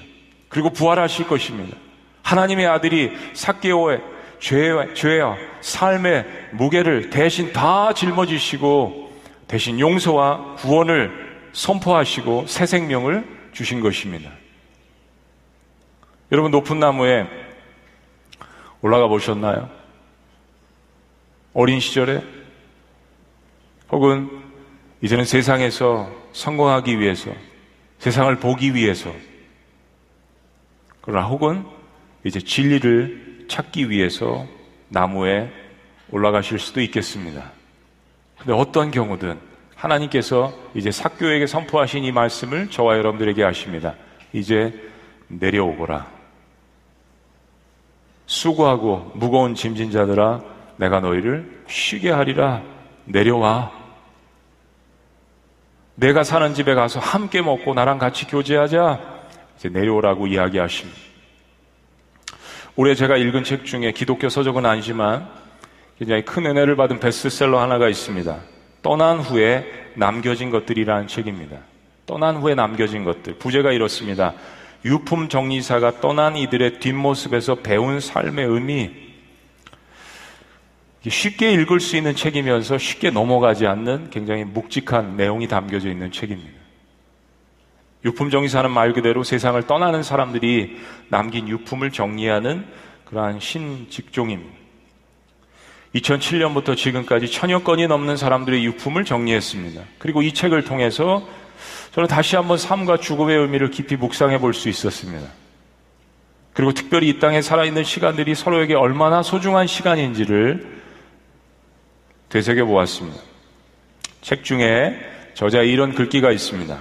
그리고 0.50 0.70
부활하실 0.72 1.28
것입니다. 1.28 1.78
하나님의 2.24 2.68
아들이 2.68 3.12
사기오의 3.34 4.02
죄와, 4.40 4.94
죄와 4.94 5.38
삶의 5.62 6.26
무게를 6.52 7.10
대신 7.10 7.54
다 7.54 7.94
짊어지시고 7.94 9.12
대신 9.48 9.80
용서와 9.80 10.56
구원을 10.56 11.40
선포하시고 11.54 12.48
새 12.48 12.66
생명을 12.66 13.26
주신 13.54 13.80
것입니다. 13.82 14.32
여러분 16.32 16.52
높은 16.52 16.80
나무에 16.80 17.28
올라가 18.82 19.08
보셨나요? 19.08 19.81
어린 21.54 21.80
시절에 21.80 22.24
혹은 23.92 24.30
이제는 25.02 25.26
세상에서 25.26 26.10
성공하기 26.32 27.00
위해서 27.00 27.32
세상을 28.00 28.34
보기 28.38 28.74
위해서 28.74 29.14
그러나 31.02 31.28
혹은 31.28 31.66
이제 32.24 32.40
진리를 32.40 33.48
찾기 33.50 33.90
위해서 33.90 34.48
나무에 34.90 35.52
올라가실 36.12 36.60
수도 36.60 36.82
있겠습니다. 36.82 37.52
근데 38.38 38.54
어떤 38.54 38.92
경우든 38.92 39.40
하나님께서 39.76 40.54
이제 40.76 40.92
사교에게 40.92 41.48
선포하신 41.48 42.04
이 42.04 42.12
말씀을 42.12 42.70
저와 42.70 42.98
여러분들에게 42.98 43.44
하십니다. 43.44 43.96
이제 44.32 44.74
내려오거라. 45.28 46.08
수고하고 48.28 49.12
무거운 49.16 49.56
짐진 49.56 49.92
자들아 49.92 50.44
내가 50.82 51.00
너희를 51.00 51.64
쉬게 51.68 52.10
하리라. 52.10 52.64
내려와. 53.06 53.72
내가 55.94 56.24
사는 56.24 56.56
집에 56.56 56.74
가서 56.74 57.00
함께 57.00 57.44
먹고 57.44 57.76
나랑 57.76 58.00
같이 58.00 58.26
교제하자. 58.26 59.00
이제 59.58 59.70
내려오라고 59.70 60.26
이야기하십니다. 60.26 61.00
올해 62.76 62.96
제가 62.96 63.16
읽은 63.18 63.44
책 63.44 63.66
중에 63.66 63.92
기독교 63.92 64.28
서적은 64.28 64.66
아니지만 64.66 65.30
굉장히 66.00 66.26
큰 66.26 66.48
은혜를 66.48 66.76
받은 66.76 67.00
베스트셀러 67.00 67.60
하나가 67.60 67.88
있습니다. 67.88 68.40
떠난 68.82 69.20
후에 69.20 69.92
남겨진 69.96 70.50
것들이라는 70.50 71.06
책입니다. 71.06 71.58
떠난 72.08 72.38
후에 72.38 72.56
남겨진 72.56 73.04
것들. 73.04 73.36
부제가 73.36 73.72
이렇습니다. 73.72 74.34
유품 74.84 75.30
정리사가 75.30 76.02
떠난 76.02 76.36
이들의 76.36 76.80
뒷모습에서 76.80 77.56
배운 77.56 78.00
삶의 78.00 78.48
의미. 78.48 79.11
쉽게 81.10 81.54
읽을 81.54 81.80
수 81.80 81.98
있는 81.98 82.16
책이면서 82.16 82.78
쉽게 82.78 83.10
넘어가지 83.10 83.66
않는 83.66 84.12
굉장히 84.12 84.44
묵직한 84.44 85.18
내용이 85.18 85.48
담겨져 85.48 85.90
있는 85.90 86.12
책입니다. 86.12 86.62
유품 88.06 88.30
정리사는 88.30 88.70
말 88.70 88.94
그대로 88.94 89.24
세상을 89.24 89.62
떠나는 89.68 90.04
사람들이 90.04 90.78
남긴 91.10 91.48
유품을 91.48 91.92
정리하는 91.92 92.66
그러한 93.06 93.40
신직종입니다. 93.40 94.62
2007년부터 95.96 96.78
지금까지 96.78 97.30
천여 97.30 97.64
건이 97.64 97.88
넘는 97.88 98.16
사람들의 98.16 98.64
유품을 98.64 99.04
정리했습니다. 99.04 99.82
그리고 100.00 100.22
이 100.22 100.34
책을 100.34 100.64
통해서 100.64 101.28
저는 101.94 102.08
다시 102.08 102.36
한번 102.36 102.58
삶과 102.58 102.98
죽음의 102.98 103.38
의미를 103.38 103.70
깊이 103.70 103.98
묵상해 103.98 104.40
볼 104.40 104.54
수 104.54 104.70
있었습니다. 104.70 105.28
그리고 106.54 106.74
특별히 106.74 107.10
이 107.10 107.20
땅에 107.20 107.42
살아있는 107.42 107.84
시간들이 107.84 108.36
서로에게 108.36 108.76
얼마나 108.76 109.22
소중한 109.22 109.68
시간인지를 109.68 110.71
되새겨 112.32 112.66
보았습니다. 112.66 113.20
책 114.22 114.44
중에 114.44 114.98
저자의 115.34 115.72
이런 115.72 115.94
글귀가 115.94 116.32
있습니다. 116.32 116.78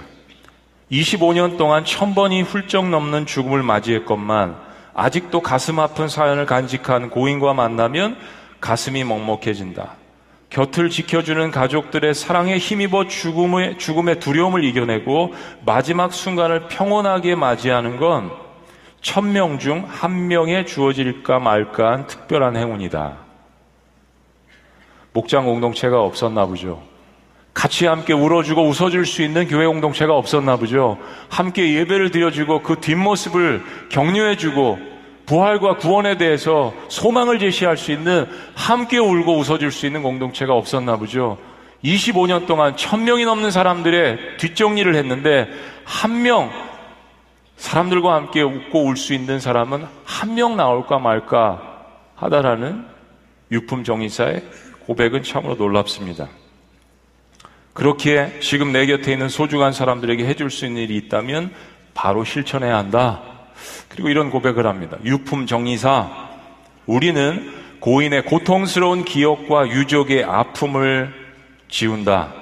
25년 0.91 1.57
동안 1.57 1.85
천번이 1.85 2.41
훌쩍 2.41 2.89
넘는 2.89 3.25
죽음을 3.25 3.61
맞이했건만 3.63 4.55
아직도 4.93 5.41
가슴 5.41 5.79
아픈 5.79 6.07
사연을 6.07 6.45
간직한 6.45 7.09
고인과 7.09 7.53
만나면 7.53 8.17
가슴이 8.59 9.03
먹먹해진다. 9.03 9.95
곁을 10.49 10.89
지켜주는 10.89 11.49
가족들의 11.51 12.13
사랑에 12.13 12.57
힘입어 12.57 13.07
죽음의, 13.07 13.77
죽음의 13.77 14.19
두려움을 14.19 14.65
이겨내고 14.65 15.33
마지막 15.65 16.13
순간을 16.13 16.67
평온하게 16.67 17.35
맞이하는 17.35 17.97
건 17.97 18.31
천명 19.01 19.59
중 19.59 19.85
한 19.87 20.27
명에 20.27 20.65
주어질까 20.65 21.39
말까 21.39 21.91
한 21.91 22.07
특별한 22.07 22.57
행운이다. 22.57 23.30
목장 25.13 25.45
공동체가 25.45 26.01
없었나 26.01 26.45
보죠. 26.45 26.81
같이 27.53 27.85
함께 27.85 28.13
울어주고 28.13 28.63
웃어줄 28.69 29.05
수 29.05 29.21
있는 29.21 29.47
교회 29.47 29.67
공동체가 29.67 30.15
없었나 30.15 30.55
보죠. 30.55 30.97
함께 31.29 31.73
예배를 31.75 32.11
드려주고 32.11 32.61
그 32.61 32.79
뒷모습을 32.79 33.61
격려해주고 33.89 34.79
부활과 35.25 35.75
구원에 35.77 36.17
대해서 36.17 36.73
소망을 36.87 37.39
제시할 37.39 37.75
수 37.77 37.91
있는 37.91 38.25
함께 38.55 38.97
울고 38.97 39.37
웃어줄 39.37 39.71
수 39.71 39.85
있는 39.85 40.01
공동체가 40.01 40.53
없었나 40.53 40.95
보죠. 40.97 41.37
25년 41.83 42.47
동안 42.47 42.75
1000명이 42.75 43.25
넘는 43.25 43.51
사람들의 43.51 44.37
뒷정리를 44.37 44.93
했는데 44.95 45.47
한 45.83 46.21
명, 46.21 46.49
사람들과 47.57 48.13
함께 48.15 48.41
웃고 48.41 48.85
울 48.85 48.95
수 48.95 49.13
있는 49.13 49.39
사람은 49.39 49.85
한 50.05 50.35
명 50.35 50.55
나올까 50.55 50.99
말까 50.99 51.61
하다라는 52.15 52.85
유품 53.51 53.83
정의사의 53.83 54.43
고백은 54.85 55.23
참으로 55.23 55.55
놀랍습니다. 55.55 56.27
그렇기에 57.73 58.39
지금 58.41 58.71
내 58.71 58.85
곁에 58.85 59.13
있는 59.13 59.29
소중한 59.29 59.71
사람들에게 59.71 60.25
해줄 60.25 60.49
수 60.49 60.65
있는 60.65 60.81
일이 60.81 60.97
있다면 60.97 61.53
바로 61.93 62.23
실천해야 62.23 62.77
한다. 62.77 63.21
그리고 63.89 64.09
이런 64.09 64.29
고백을 64.29 64.65
합니다. 64.65 64.97
유품 65.03 65.45
정의사, 65.45 66.29
우리는 66.85 67.53
고인의 67.79 68.25
고통스러운 68.25 69.05
기억과 69.05 69.69
유족의 69.69 70.23
아픔을 70.23 71.13
지운다. 71.69 72.33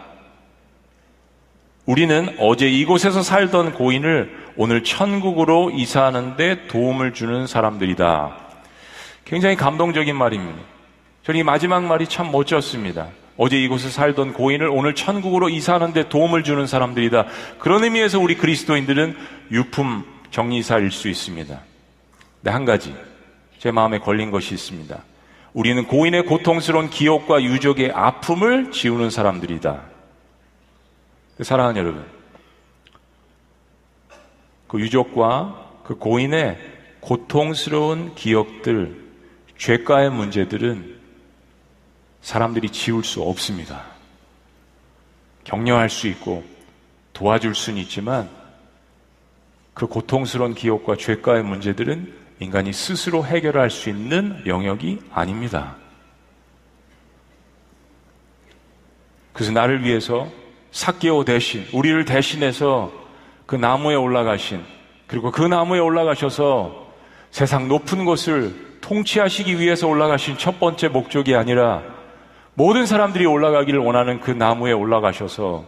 우리는 1.85 2.35
어제 2.39 2.67
이곳에서 2.67 3.23
살던 3.23 3.73
고인을 3.73 4.37
오늘 4.57 4.83
천국으로 4.83 5.71
이사하는데 5.71 6.67
도움을 6.67 7.13
주는 7.13 7.47
사람들이다. 7.47 8.35
굉장히 9.25 9.55
감동적인 9.55 10.15
말입니다. 10.15 10.59
저는 11.23 11.39
이 11.39 11.43
마지막 11.43 11.83
말이 11.83 12.07
참 12.07 12.31
멋졌습니다. 12.31 13.09
어제 13.37 13.57
이곳에 13.57 13.89
살던 13.89 14.33
고인을 14.33 14.67
오늘 14.67 14.95
천국으로 14.95 15.49
이사하는데 15.49 16.09
도움을 16.09 16.43
주는 16.43 16.67
사람들이다. 16.67 17.25
그런 17.59 17.83
의미에서 17.83 18.19
우리 18.19 18.35
그리스도인들은 18.35 19.15
유품 19.51 20.03
정리사일 20.31 20.91
수 20.91 21.07
있습니다. 21.07 21.59
네, 22.41 22.51
한 22.51 22.65
가지 22.65 22.93
제 23.57 23.71
마음에 23.71 23.99
걸린 23.99 24.31
것이 24.31 24.53
있습니다. 24.53 25.03
우리는 25.53 25.87
고인의 25.87 26.25
고통스러운 26.25 26.89
기억과 26.89 27.41
유족의 27.41 27.91
아픔을 27.91 28.71
지우는 28.71 29.09
사람들이다. 29.09 29.81
사랑하는 31.41 31.81
여러분, 31.81 32.05
그 34.67 34.79
유족과 34.79 35.81
그 35.83 35.95
고인의 35.95 36.57
고통스러운 36.99 38.15
기억들, 38.15 38.97
죄가의 39.57 40.11
문제들은 40.11 40.98
사람들이 42.21 42.69
지울 42.69 43.03
수 43.03 43.21
없습니다. 43.21 43.83
격려할 45.43 45.89
수 45.89 46.07
있고 46.07 46.43
도와줄 47.13 47.55
수는 47.55 47.81
있지만 47.81 48.29
그 49.73 49.87
고통스러운 49.87 50.55
기억과 50.55 50.97
죄가의 50.97 51.43
문제들은 51.43 52.13
인간이 52.39 52.73
스스로 52.73 53.25
해결할 53.25 53.69
수 53.69 53.89
있는 53.89 54.43
영역이 54.45 54.99
아닙니다. 55.11 55.75
그래서 59.33 59.51
나를 59.51 59.83
위해서 59.83 60.29
사개오 60.71 61.23
대신, 61.25 61.65
우리를 61.73 62.05
대신해서 62.05 62.91
그 63.45 63.55
나무에 63.55 63.95
올라가신, 63.95 64.63
그리고 65.07 65.31
그 65.31 65.41
나무에 65.41 65.79
올라가셔서 65.79 66.93
세상 67.31 67.67
높은 67.67 68.05
곳을 68.05 68.79
통치하시기 68.81 69.59
위해서 69.59 69.87
올라가신 69.87 70.37
첫 70.37 70.59
번째 70.59 70.89
목적이 70.89 71.35
아니라 71.35 71.98
모든 72.59 72.85
사람들이 72.85 73.25
올라가기를 73.25 73.79
원하는 73.79 74.19
그 74.19 74.31
나무에 74.31 74.73
올라가셔서 74.73 75.65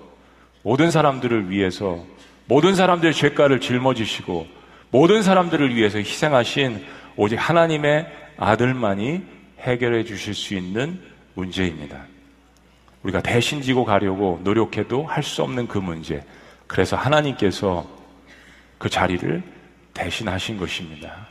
모든 0.62 0.92
사람들을 0.92 1.50
위해서 1.50 2.04
모든 2.48 2.76
사람들의 2.76 3.14
죄가를 3.14 3.62
짊어지시고 3.62 4.46
모든 4.90 5.24
사람들을 5.24 5.74
위해서 5.74 6.00
희생하신 6.00 6.86
오직 7.16 7.38
하나님의 7.38 8.08
아들만이 8.36 9.24
해결해 9.60 10.04
주실 10.04 10.34
수 10.34 10.54
있는 10.54 11.02
문제입니다. 11.34 12.08
우리가 13.04 13.22
대신 13.22 13.62
지고 13.62 13.86
가려고 13.86 14.42
노력해도 14.44 15.06
할 15.06 15.24
수 15.24 15.44
없는 15.44 15.70
그 15.70 15.78
문제. 15.78 16.22
그래서 16.68 16.98
하나님께서 16.98 17.88
그 18.78 18.90
자리를 18.90 19.42
대신하신 19.94 20.58
것입니다. 20.58 21.26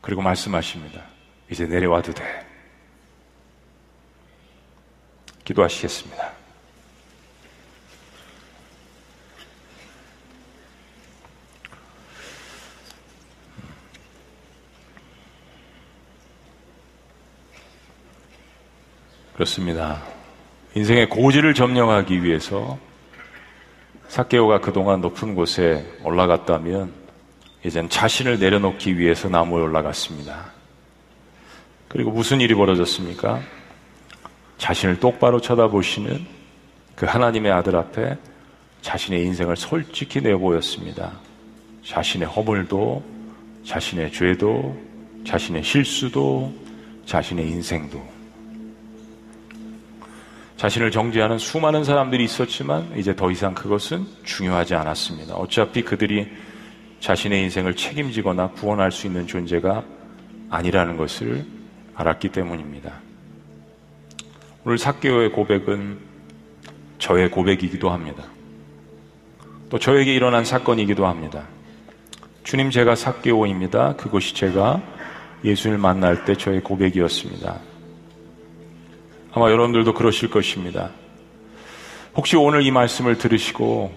그리고 0.00 0.22
말씀하십니다. 0.22 1.00
이제 1.50 1.66
내려와도 1.66 2.12
돼. 2.12 2.45
기도하시겠습니다. 5.46 6.32
그렇습니다. 19.34 20.02
인생의 20.74 21.08
고지를 21.08 21.54
점령하기 21.54 22.22
위해서 22.22 22.78
사케오가 24.08 24.60
그동안 24.60 25.00
높은 25.00 25.34
곳에 25.34 25.86
올라갔다면 26.02 26.92
이젠 27.64 27.88
자신을 27.88 28.38
내려놓기 28.38 28.98
위해서 28.98 29.28
나무에 29.28 29.62
올라갔습니다. 29.62 30.52
그리고 31.88 32.10
무슨 32.10 32.40
일이 32.40 32.54
벌어졌습니까? 32.54 33.42
자신을 34.58 35.00
똑바로 35.00 35.40
쳐다보시는 35.40 36.26
그 36.94 37.06
하나님의 37.06 37.52
아들 37.52 37.76
앞에 37.76 38.16
자신의 38.82 39.24
인생을 39.24 39.56
솔직히 39.56 40.20
내보였습니다. 40.20 41.12
자신의 41.84 42.28
허물도, 42.28 43.02
자신의 43.64 44.12
죄도, 44.12 44.76
자신의 45.24 45.62
실수도, 45.62 46.52
자신의 47.04 47.46
인생도. 47.48 48.16
자신을 50.56 50.90
정죄하는 50.90 51.38
수많은 51.38 51.84
사람들이 51.84 52.24
있었지만 52.24 52.96
이제 52.96 53.14
더 53.14 53.30
이상 53.30 53.54
그것은 53.54 54.06
중요하지 54.24 54.74
않았습니다. 54.74 55.34
어차피 55.34 55.82
그들이 55.82 56.28
자신의 57.00 57.42
인생을 57.42 57.76
책임지거나 57.76 58.52
구원할 58.52 58.90
수 58.90 59.06
있는 59.06 59.26
존재가 59.26 59.84
아니라는 60.48 60.96
것을 60.96 61.44
알았기 61.94 62.30
때문입니다. 62.30 63.05
오늘 64.66 64.78
사개오의 64.78 65.30
고백은 65.30 65.96
저의 66.98 67.30
고백이기도 67.30 67.88
합니다. 67.88 68.24
또 69.70 69.78
저에게 69.78 70.12
일어난 70.12 70.44
사건이기도 70.44 71.06
합니다. 71.06 71.46
주님 72.42 72.72
제가 72.72 72.96
사개오입니다. 72.96 73.94
그것이 73.94 74.34
제가 74.34 74.82
예수를 75.44 75.78
만날 75.78 76.24
때 76.24 76.34
저의 76.34 76.64
고백이었습니다. 76.64 77.60
아마 79.30 79.52
여러분들도 79.52 79.94
그러실 79.94 80.30
것입니다. 80.30 80.90
혹시 82.16 82.36
오늘 82.36 82.66
이 82.66 82.72
말씀을 82.72 83.18
들으시고 83.18 83.92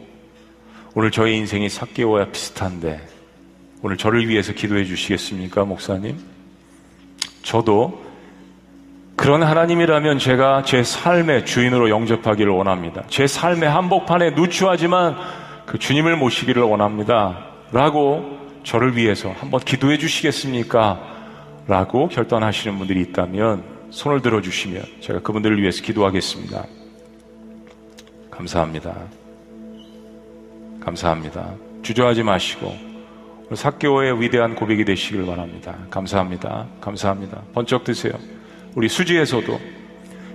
오늘 0.93 1.09
저의 1.09 1.35
인생이 1.37 1.67
사개오와 1.67 2.25
비슷한데 2.25 3.07
오늘 3.81 3.97
저를 3.97 4.29
위해서 4.29 4.53
기도해 4.53 4.85
주시겠습니까, 4.85 5.65
목사님? 5.65 6.15
저도 7.41 8.08
그런 9.19 9.43
하나님이라면 9.43 10.17
제가 10.17 10.63
제 10.63 10.81
삶의 10.81 11.45
주인으로 11.45 11.89
영접하기를 11.89 12.53
원합니다. 12.53 13.03
제 13.09 13.27
삶의 13.27 13.69
한복판에 13.69 14.29
누추하지만 14.29 15.17
그 15.65 15.77
주님을 15.77 16.15
모시기를 16.15 16.61
원합니다. 16.63 17.47
라고 17.73 18.39
저를 18.63 18.95
위해서 18.95 19.35
한번 19.37 19.59
기도해 19.59 19.97
주시겠습니까? 19.97 21.01
라고 21.67 22.07
결단하시는 22.07 22.77
분들이 22.77 23.01
있다면 23.01 23.61
손을 23.89 24.21
들어 24.21 24.39
주시면 24.39 24.83
제가 25.01 25.19
그분들을 25.19 25.61
위해서 25.61 25.83
기도하겠습니다. 25.83 26.63
감사합니다. 28.31 28.95
감사합니다. 30.79 31.55
주저하지 31.81 32.23
마시고 32.23 32.73
사교의 33.53 34.21
위대한 34.21 34.55
고백이 34.55 34.85
되시길 34.85 35.25
바랍니다. 35.25 35.75
감사합니다. 35.89 36.67
감사합니다. 36.79 37.41
번쩍 37.53 37.83
드세요. 37.83 38.13
우리 38.75 38.87
수지에서도 38.87 39.59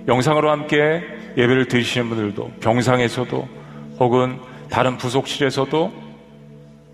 영상으로 0.07 0.51
함께 0.51 1.03
예배를 1.37 1.67
드리시는 1.67 2.09
분들도 2.09 2.51
병상에서도 2.61 3.47
혹은 3.99 4.39
다른 4.69 4.97
부속실에서도 4.97 5.91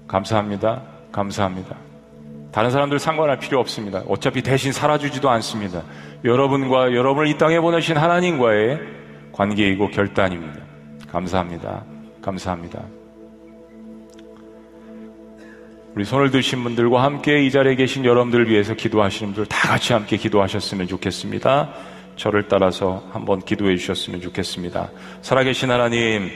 감사합니다. 0.08 0.84
감사합니다. 1.12 1.76
다른 2.52 2.70
사람들 2.70 3.00
상관할 3.00 3.40
필요 3.40 3.60
없습니다. 3.60 4.04
어차피 4.08 4.42
대신 4.42 4.72
살아주지도 4.72 5.30
않습니다. 5.30 5.84
여러분과 6.24 6.94
여러분을 6.94 7.28
이 7.30 7.38
땅에 7.38 7.60
보내신 7.60 7.98
하나님과의 7.98 8.80
관계이고 9.32 9.90
결단입니다. 9.90 10.60
감사합니다. 11.10 11.84
감사합니다. 12.22 13.01
우리 15.94 16.06
손을 16.06 16.32
드신 16.32 16.64
분들과 16.64 17.04
함께 17.04 17.44
이 17.44 17.52
자리에 17.52 17.76
계신 17.76 18.06
여러분들 18.06 18.50
위해서 18.50 18.74
기도하시는 18.74 19.34
분들 19.34 19.50
다 19.50 19.68
같이 19.68 19.92
함께 19.92 20.16
기도하셨으면 20.16 20.88
좋겠습니다. 20.88 21.74
저를 22.16 22.48
따라서 22.48 23.04
한번 23.12 23.42
기도해 23.42 23.76
주셨으면 23.76 24.22
좋겠습니다. 24.22 24.90
살아계신 25.22 25.70
하나님, 25.70 26.30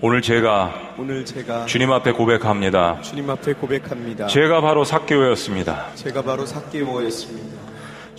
오늘 0.00 0.22
제가 0.22 0.94
오늘 0.98 1.24
제가 1.24 1.66
주님 1.66 1.90
앞에 1.90 2.12
고백합니다. 2.12 3.00
주님 3.02 3.28
앞에 3.28 3.54
고백합니다. 3.54 4.28
제가 4.28 4.60
바로 4.60 4.84
삭개오였습니다. 4.84 5.94
제가 5.96 6.22
바로 6.22 6.46
삭개오였습니다. 6.46 7.59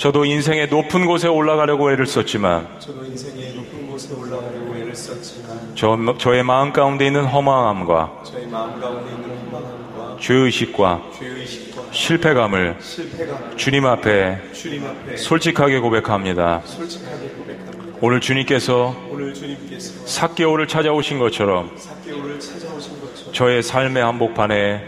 저도 0.01 0.25
인생의 0.25 0.65
높은 0.65 1.05
곳에 1.05 1.27
올라가려고 1.27 1.91
애를 1.91 2.07
썼지만 2.07 2.67
저, 5.75 6.15
저의 6.17 6.41
마음 6.41 6.73
가운데 6.73 7.05
있는 7.05 7.23
허망함과 7.25 8.23
죄의식과 10.19 11.03
실패감을 11.91 12.77
실패감 12.79 13.55
주님 13.57 13.85
앞에 13.85 14.41
솔직하게 15.17 15.77
고백합니다. 15.77 16.63
오늘 18.01 18.21
주님께서 18.21 18.95
삭개오를 20.05 20.67
찾아오신 20.67 21.19
것처럼 21.19 21.69
저의 23.33 23.61
삶의 23.61 24.03
한복판에 24.03 24.87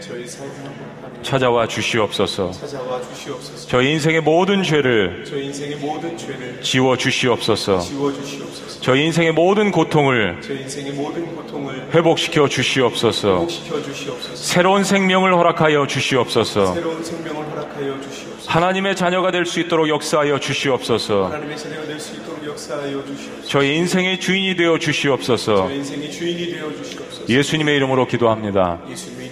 찾아와 1.24 1.66
주시옵소서. 1.66 2.52
찾아와 2.52 3.00
주시옵소서. 3.02 3.66
저희 3.68 3.90
인생의 3.92 4.20
모든 4.20 4.62
죄를 4.62 5.24
저희 5.26 5.46
인생의 5.46 5.76
모든 5.76 6.16
죄를 6.16 6.60
지워 6.62 6.96
주시옵소서. 6.96 7.80
지워 7.80 8.12
주시옵소서. 8.12 8.80
저희 8.80 9.04
인생의 9.06 9.32
모든 9.32 9.72
고통을 9.72 10.38
저희 10.42 10.60
인생의 10.62 10.92
모든 10.92 11.34
고통을 11.34 11.88
회복시켜 11.92 12.48
주시옵소서. 12.48 13.28
회복시켜 13.38 13.82
주시옵소서. 13.82 14.36
새로운 14.36 14.84
생명을 14.84 15.34
허락하여 15.34 15.86
주시옵소서. 15.86 16.74
새로운 16.74 17.02
생명을 17.02 17.46
허락하여 17.50 18.00
주시옵소서. 18.00 18.50
하나님의 18.50 18.94
자녀가 18.94 19.30
될 19.32 19.46
수 19.46 19.58
있도록 19.60 19.88
역사하여 19.88 20.38
주시옵소서. 20.38 21.24
하나님의 21.26 21.56
자녀가 21.56 21.86
될 21.86 21.98
수 21.98 22.14
있도록 22.14 22.44
역사하여 22.46 23.04
주시옵소서. 23.06 23.48
저희 23.48 23.76
인생의 23.76 24.20
주인이 24.20 24.54
되어 24.56 24.78
주시옵소서. 24.78 25.56
저희 25.56 25.76
인생의 25.76 26.10
주인이 26.12 26.50
되어 26.52 26.70
주시옵소서. 26.70 27.28
예수님의 27.28 27.76
이름으로 27.76 28.06
기도합니다. 28.06 28.80
예수님의 28.90 29.23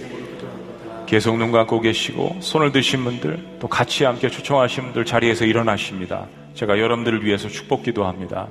계속 1.13 1.37
눈 1.37 1.51
감고 1.51 1.79
계시고 1.81 2.37
손을 2.39 2.71
드신 2.71 3.03
분들 3.03 3.59
또 3.59 3.67
같이 3.67 4.03
함께 4.03 4.29
초청하신 4.29 4.85
분들 4.85 5.05
자리에서 5.05 5.45
일어나십니다. 5.45 6.25
제가 6.55 6.79
여러분들을 6.79 7.23
위해서 7.23 7.49
축복 7.49 7.83
기도합니다. 7.83 8.47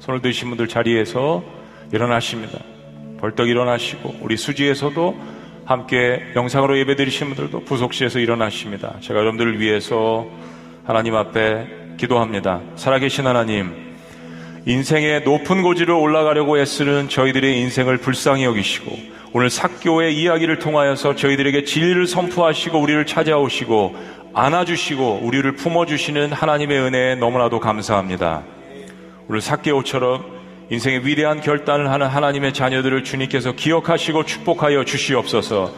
손을 0.00 0.20
드신 0.20 0.50
분들 0.50 0.68
자리에서 0.68 1.42
일어나십니다. 1.94 2.58
벌떡 3.20 3.48
일어나시고 3.48 4.16
우리 4.20 4.36
수지에서도 4.36 5.18
함께 5.64 6.20
영상으로 6.36 6.76
예배 6.76 6.96
드리신 6.96 7.28
분들도 7.28 7.60
부속시에서 7.60 8.18
일어나십니다. 8.18 8.96
제가 9.00 9.20
여러분들을 9.20 9.58
위해서 9.58 10.26
하나님 10.84 11.14
앞에 11.14 11.96
기도합니다. 11.96 12.60
살아계신 12.76 13.26
하나님, 13.26 13.94
인생의 14.66 15.22
높은 15.22 15.62
고지를 15.62 15.94
올라가려고 15.94 16.58
애쓰는 16.58 17.08
저희들의 17.08 17.58
인생을 17.60 17.96
불쌍히 17.96 18.44
여기시고 18.44 19.14
오늘 19.36 19.50
삭교의 19.50 20.16
이야기를 20.16 20.60
통하여서 20.60 21.16
저희들에게 21.16 21.64
진리를 21.64 22.06
선포하시고 22.06 22.78
우리를 22.78 23.04
찾아오시고 23.04 23.96
안아주시고 24.32 25.22
우리를 25.24 25.56
품어주시는 25.56 26.30
하나님의 26.30 26.78
은혜에 26.78 27.14
너무나도 27.16 27.58
감사합니다. 27.58 28.44
오늘 29.28 29.40
삭개오처럼 29.40 30.24
인생의 30.70 31.04
위대한 31.04 31.40
결단을 31.40 31.90
하는 31.90 32.06
하나님의 32.06 32.54
자녀들을 32.54 33.02
주님께서 33.02 33.56
기억하시고 33.56 34.24
축복하여 34.24 34.84
주시옵소서. 34.84 35.72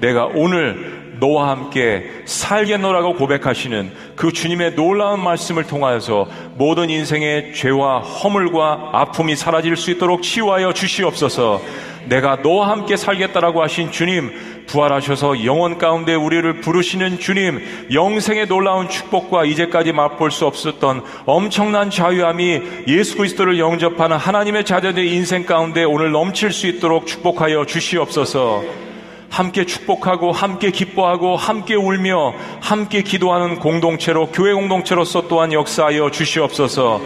내가 0.00 0.26
오늘 0.26 1.16
너와 1.18 1.50
함께 1.50 2.22
살겠노라고 2.26 3.14
고백하시는 3.14 3.90
그 4.14 4.32
주님의 4.32 4.76
놀라운 4.76 5.20
말씀을 5.24 5.64
통하여서 5.64 6.28
모든 6.54 6.88
인생의 6.88 7.54
죄와 7.54 8.02
허물과 8.02 8.90
아픔이 8.92 9.34
사라질 9.34 9.76
수 9.76 9.90
있도록 9.90 10.22
치유하여 10.22 10.72
주시옵소서. 10.74 11.60
내가 12.06 12.36
너와 12.36 12.68
함께 12.70 12.96
살겠다라고 12.96 13.62
하신 13.62 13.90
주님, 13.92 14.30
부활하셔서 14.66 15.44
영원 15.44 15.78
가운데 15.78 16.14
우리를 16.14 16.60
부르시는 16.60 17.18
주님, 17.18 17.88
영생의 17.92 18.46
놀라운 18.46 18.88
축복과 18.88 19.44
이제까지 19.44 19.92
맛볼 19.92 20.30
수 20.30 20.46
없었던 20.46 21.02
엄청난 21.26 21.90
자유함이 21.90 22.62
예수 22.88 23.16
그리스도를 23.16 23.58
영접하는 23.58 24.16
하나님의 24.16 24.64
자녀들의 24.64 25.12
인생 25.12 25.44
가운데 25.44 25.84
오늘 25.84 26.12
넘칠 26.12 26.52
수 26.52 26.66
있도록 26.66 27.06
축복하여 27.06 27.66
주시옵소서. 27.66 28.62
함께 29.30 29.64
축복하고 29.64 30.32
함께 30.32 30.70
기뻐하고 30.72 31.36
함께 31.36 31.74
울며 31.76 32.34
함께 32.60 33.02
기도하는 33.02 33.60
공동체로 33.60 34.26
교회 34.26 34.52
공동체로서 34.52 35.28
또한 35.28 35.52
역사하여 35.52 36.10
주시옵소서. 36.10 37.00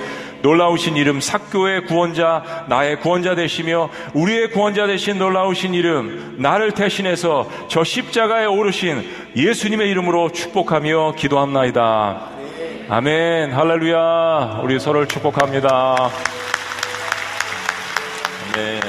놀라우신 0.45 0.99
이름 0.99 1.23
삭교의 1.23 1.87
구원자 1.87 2.67
나의 2.69 3.01
구원자 3.01 3.35
되시며 3.35 3.89
우리의 4.13 4.51
구원자 4.51 4.87
되신 4.87 5.19
놀라우신 5.19 5.73
이름 5.73 6.35
나를 6.37 6.73
대신해서 6.73 7.49
저 7.69 7.83
십자가에 7.83 8.45
오르신 8.45 9.09
예수님의 9.35 9.89
이름으로 9.89 10.33
축복하며 10.33 11.15
기도합나이다. 11.17 12.29
아멘 12.91 13.53
할렐루야 13.53 14.61
우리 14.63 14.79
서로를 14.79 15.09
축복합니다. 15.09 16.11
아멘 18.53 18.83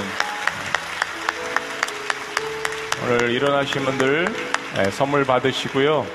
오늘 3.06 3.30
일어나신 3.32 3.86
분들 3.86 4.28
네, 4.76 4.92
선물 4.92 5.24
받으시고요. 5.24 6.06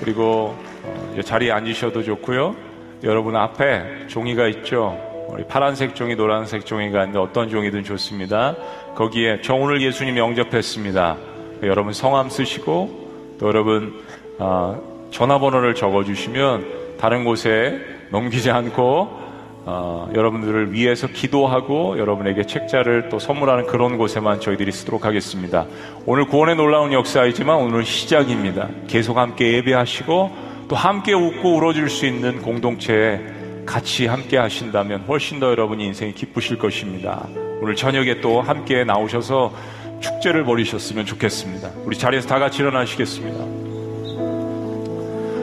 그리고 0.00 0.54
어, 0.82 1.20
자리에 1.24 1.50
앉으셔도 1.50 2.02
좋고요. 2.02 2.65
여러분 3.02 3.36
앞에 3.36 4.06
종이가 4.08 4.46
있죠. 4.48 4.98
우리 5.28 5.44
파란색 5.44 5.94
종이, 5.94 6.14
노란색 6.14 6.64
종이가 6.64 7.00
있는데 7.00 7.18
어떤 7.18 7.48
종이든 7.48 7.84
좋습니다. 7.84 8.56
거기에 8.94 9.40
저 9.42 9.54
오늘 9.54 9.82
예수님 9.82 10.16
영접했습니다. 10.16 11.16
여러분 11.64 11.92
성함 11.92 12.30
쓰시고 12.30 13.36
또 13.38 13.48
여러분 13.48 14.02
어, 14.38 14.80
전화번호를 15.10 15.74
적어주시면 15.74 16.96
다른 16.98 17.24
곳에 17.24 17.80
넘기지 18.10 18.50
않고 18.50 19.26
어, 19.68 20.08
여러분들을 20.14 20.72
위해서 20.72 21.08
기도하고 21.08 21.98
여러분에게 21.98 22.46
책자를 22.46 23.08
또 23.10 23.18
선물하는 23.18 23.66
그런 23.66 23.98
곳에만 23.98 24.40
저희들이 24.40 24.70
쓰도록 24.70 25.04
하겠습니다. 25.04 25.66
오늘 26.06 26.26
구원의 26.26 26.56
놀라운 26.56 26.92
역사이지만 26.92 27.56
오늘 27.56 27.84
시작입니다. 27.84 28.68
계속 28.86 29.18
함께 29.18 29.54
예배하시고 29.54 30.45
또 30.68 30.74
함께 30.74 31.12
웃고 31.12 31.56
울어줄 31.56 31.88
수 31.88 32.06
있는 32.06 32.42
공동체에 32.42 33.20
같이 33.64 34.06
함께 34.06 34.36
하신다면 34.36 35.02
훨씬 35.08 35.40
더 35.40 35.50
여러분이 35.50 35.84
인생이 35.84 36.14
기쁘실 36.14 36.58
것입니다. 36.58 37.26
오늘 37.60 37.74
저녁에 37.74 38.20
또 38.20 38.40
함께 38.40 38.84
나오셔서 38.84 39.52
축제를 40.00 40.44
벌이셨으면 40.44 41.06
좋겠습니다. 41.06 41.70
우리 41.84 41.96
자리에서 41.96 42.28
다 42.28 42.38
같이 42.38 42.62
일어나시겠습니다. 42.62 43.66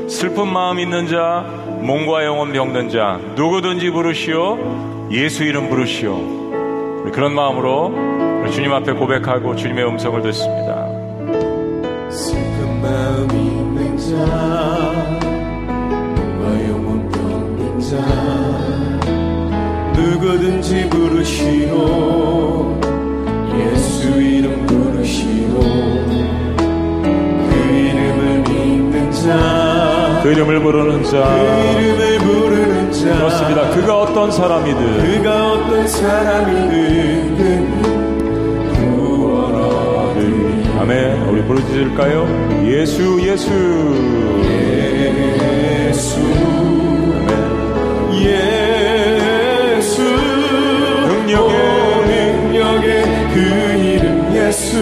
슬픈 0.10 0.48
마음 0.48 0.80
있는 0.80 1.08
자, 1.08 1.44
몸과 1.82 2.24
영혼 2.26 2.54
병든 2.54 2.90
자, 2.90 3.20
누구든지 3.36 3.90
부르시오, 3.90 5.08
예수 5.12 5.44
이름 5.44 5.70
부르시오. 5.70 6.44
그런 7.12 7.34
마음으로 7.34 7.94
주님 8.52 8.72
앞에 8.74 8.94
고백하고 8.94 9.56
주님의 9.56 9.86
음성을 9.86 10.22
듣습니다. 10.22 10.88
슬픈 12.10 12.82
마음 12.82 13.30
있는 13.32 13.98
자, 13.98 14.83
누구든지 20.34 20.90
부르시오, 20.90 22.80
예수 23.56 24.10
이름 24.20 24.66
부르시오, 24.66 25.60
그 27.50 27.54
이름을 27.72 28.44
믿는 28.50 29.12
자, 29.12 30.20
그 30.24 30.32
이름을 30.32 30.60
부르는 30.62 31.04
자, 31.04 31.24
그 31.76 31.82
이름을 31.82 32.18
부르는 32.20 32.92
자, 32.92 33.16
그렇습니다. 33.16 33.70
그가 33.70 34.02
어떤 34.02 34.32
사람이든, 34.32 35.18
그가 35.18 35.52
어떤 35.52 35.88
사람이든. 35.88 37.84
아멘. 40.80 41.30
우리 41.30 41.44
부르짖을까요? 41.44 42.66
예수, 42.66 43.22
예수. 43.22 43.50
예수 45.88 46.63
능력의 51.34 51.58
오, 51.58 52.06
능력의 52.06 53.04
그 53.34 53.40
이름 53.82 54.36
예수. 54.36 54.78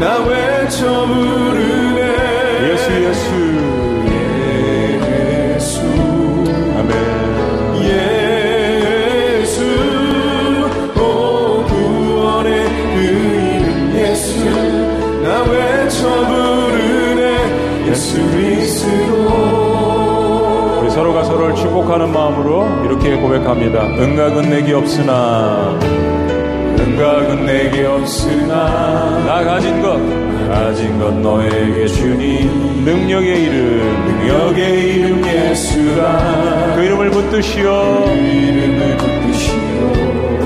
나 0.00 0.16
외쳐 0.24 1.06
부르네. 1.06 2.00
예수, 2.72 2.90
예수. 3.04 3.28
예수. 5.54 5.80
아멘. 6.78 6.92
예수. 9.44 9.58
오 10.98 11.02
구원의 11.66 12.48
그 12.64 12.96
이름 13.02 13.92
예수. 13.94 14.28
나 15.22 15.26
외쳐 15.42 16.00
부르네. 16.28 17.22
예수 17.90 18.08
그리스도 18.30 19.57
서로가 20.98 21.22
서로를 21.22 21.54
축복하는 21.54 22.12
마음으로 22.12 22.66
이렇게 22.84 23.14
고백합니다. 23.14 23.84
응각은 23.86 24.50
내게 24.50 24.72
없으나, 24.72 25.78
응각은 26.76 27.46
내게 27.46 27.86
없으나, 27.86 29.22
나 29.24 29.44
가진 29.44 29.80
것, 29.80 29.96
가진 30.48 30.98
것 30.98 31.14
너에게 31.14 31.86
주니, 31.86 32.46
능력의 32.84 33.42
이름, 33.44 34.06
능력의 34.06 34.94
이름 34.96 35.24
예수라. 35.24 36.74
그 36.74 36.82
이름을 36.82 37.10
붙드시어, 37.12 38.04
그 38.04 38.10
이름을 38.10 38.96
붙드시오 38.96 39.92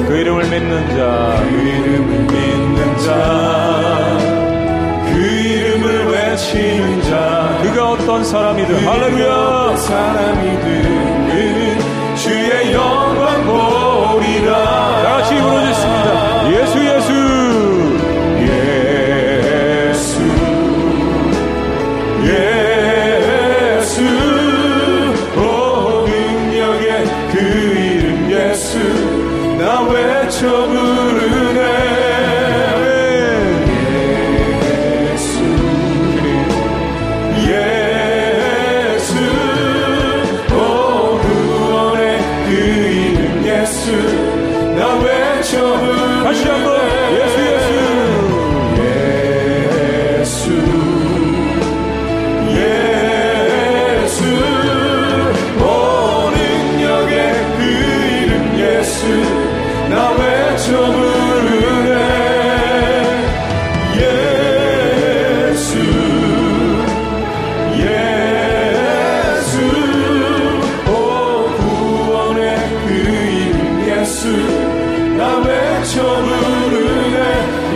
그 0.06 0.16
이름을 0.18 0.50
믿는 0.50 0.88
자, 0.90 1.42
그 1.48 1.56
이름을 1.56 2.18
믿는 2.26 2.98
자, 2.98 3.61
어떤 8.12 8.24
사람이든, 8.24 8.86
할렐루야! 8.86 9.76
사람이든 9.76 11.78
주의 12.16 12.74
영광 12.74 13.44
보리라. 13.46 14.52
다 15.02 15.16
같이 15.16 15.34
부르짖습니다. 15.40 16.21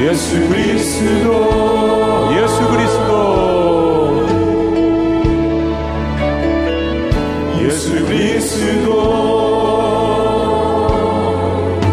예수 0.08 0.38
그리스도 0.48 2.30
예수 2.40 2.68
그리스도! 2.70 4.26
예수 7.60 8.06
그리스도 8.06 8.90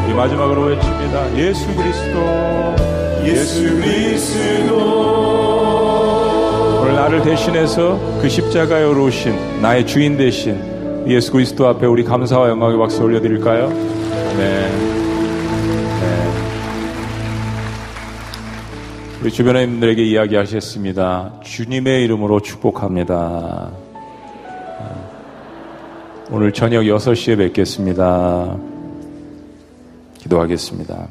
이 0.07 0.13
마지막으로 0.13 0.65
외칩니다. 0.65 1.37
예수 1.37 1.65
그리스도. 1.75 2.75
예수 3.25 3.63
그리스도 3.77 4.77
오늘 6.83 6.93
나를 6.93 7.23
대신해서 7.23 7.97
그 8.21 8.29
십자가에 8.29 8.83
오르신 8.83 9.61
나의 9.63 9.87
주인 9.87 10.17
대신 10.17 11.03
예수 11.07 11.31
그리스도 11.31 11.67
앞에 11.67 11.87
우리 11.87 12.03
감사와 12.03 12.49
영광의 12.49 12.77
박수 12.77 13.01
올려드릴까요? 13.01 13.69
네. 13.69 14.69
네. 14.69 15.02
우리 19.23 19.31
주변의 19.31 19.67
분들에게 19.67 20.03
이야기하셨습니다. 20.03 21.39
주님의 21.45 22.03
이름으로 22.03 22.41
축복합니다. 22.41 23.71
오늘 26.29 26.51
저녁 26.51 26.81
6시에 26.81 27.37
뵙겠습니다. 27.37 28.57
기도하겠습니다. 30.17 31.07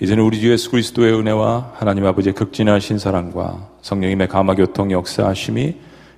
이제는 0.00 0.24
우리 0.24 0.40
주 0.40 0.50
예수 0.50 0.72
그리스도의 0.72 1.12
은혜와 1.12 1.74
하나님 1.76 2.04
아버지의 2.04 2.34
극진하신 2.34 2.98
사랑과 2.98 3.68
성령님의 3.82 4.26
감화교통 4.26 4.90
역사하심이 4.90 5.76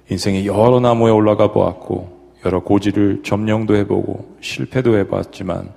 인생의 0.08 0.46
여러 0.46 0.80
나무에 0.80 1.10
올라가 1.10 1.52
보았고 1.52 2.38
여러 2.46 2.60
고지를 2.60 3.20
점령도 3.22 3.76
해보고 3.76 4.38
실패도 4.40 4.96
해봤지만 4.96 5.68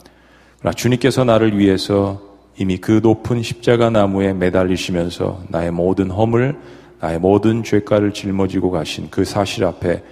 그러나 0.60 0.74
주님께서 0.74 1.26
나를 1.26 1.60
위해서 1.60 2.33
이미 2.58 2.78
그 2.78 3.00
높은 3.02 3.42
십자가 3.42 3.90
나무에 3.90 4.34
매달리시면서 4.34 5.44
나의 5.50 5.72
모든 5.72 6.12
허물, 6.12 6.56
나의 7.00 7.20
모든 7.20 7.64
죄가를 7.64 8.14
짊어지고 8.14 8.72
가신 8.72 9.08
그 9.10 9.26
사실 9.26 9.66
앞에 9.66 10.04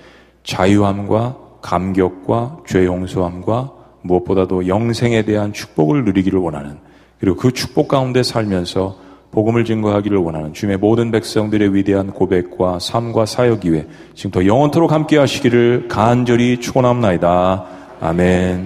자유함과 0.44 1.38
감격과 1.62 2.58
죄 2.68 2.86
용서함과 2.86 3.72
무엇보다도 4.02 4.68
영생에 4.68 5.24
대한 5.24 5.54
축복을 5.54 6.04
누리기를 6.06 6.40
원하는 6.40 6.78
그리고 7.20 7.38
그 7.38 7.52
축복 7.52 7.88
가운데 7.88 8.24
살면서 8.24 8.98
복음을 9.32 9.64
증거하기를 9.64 10.18
원하는 10.18 10.54
주님의 10.54 10.78
모든 10.78 11.12
백성들의 11.12 11.74
위대한 11.74 12.12
고백과 12.12 12.80
삶과 12.80 13.26
사역 13.26 13.66
이외 13.66 13.88
지금 14.16 14.32
더 14.32 14.46
영원토록 14.46 14.92
함께 14.92 15.18
하시기를 15.18 15.88
간절히 15.88 16.60
축원합나이다. 16.60 17.66
아멘. 18.02 18.60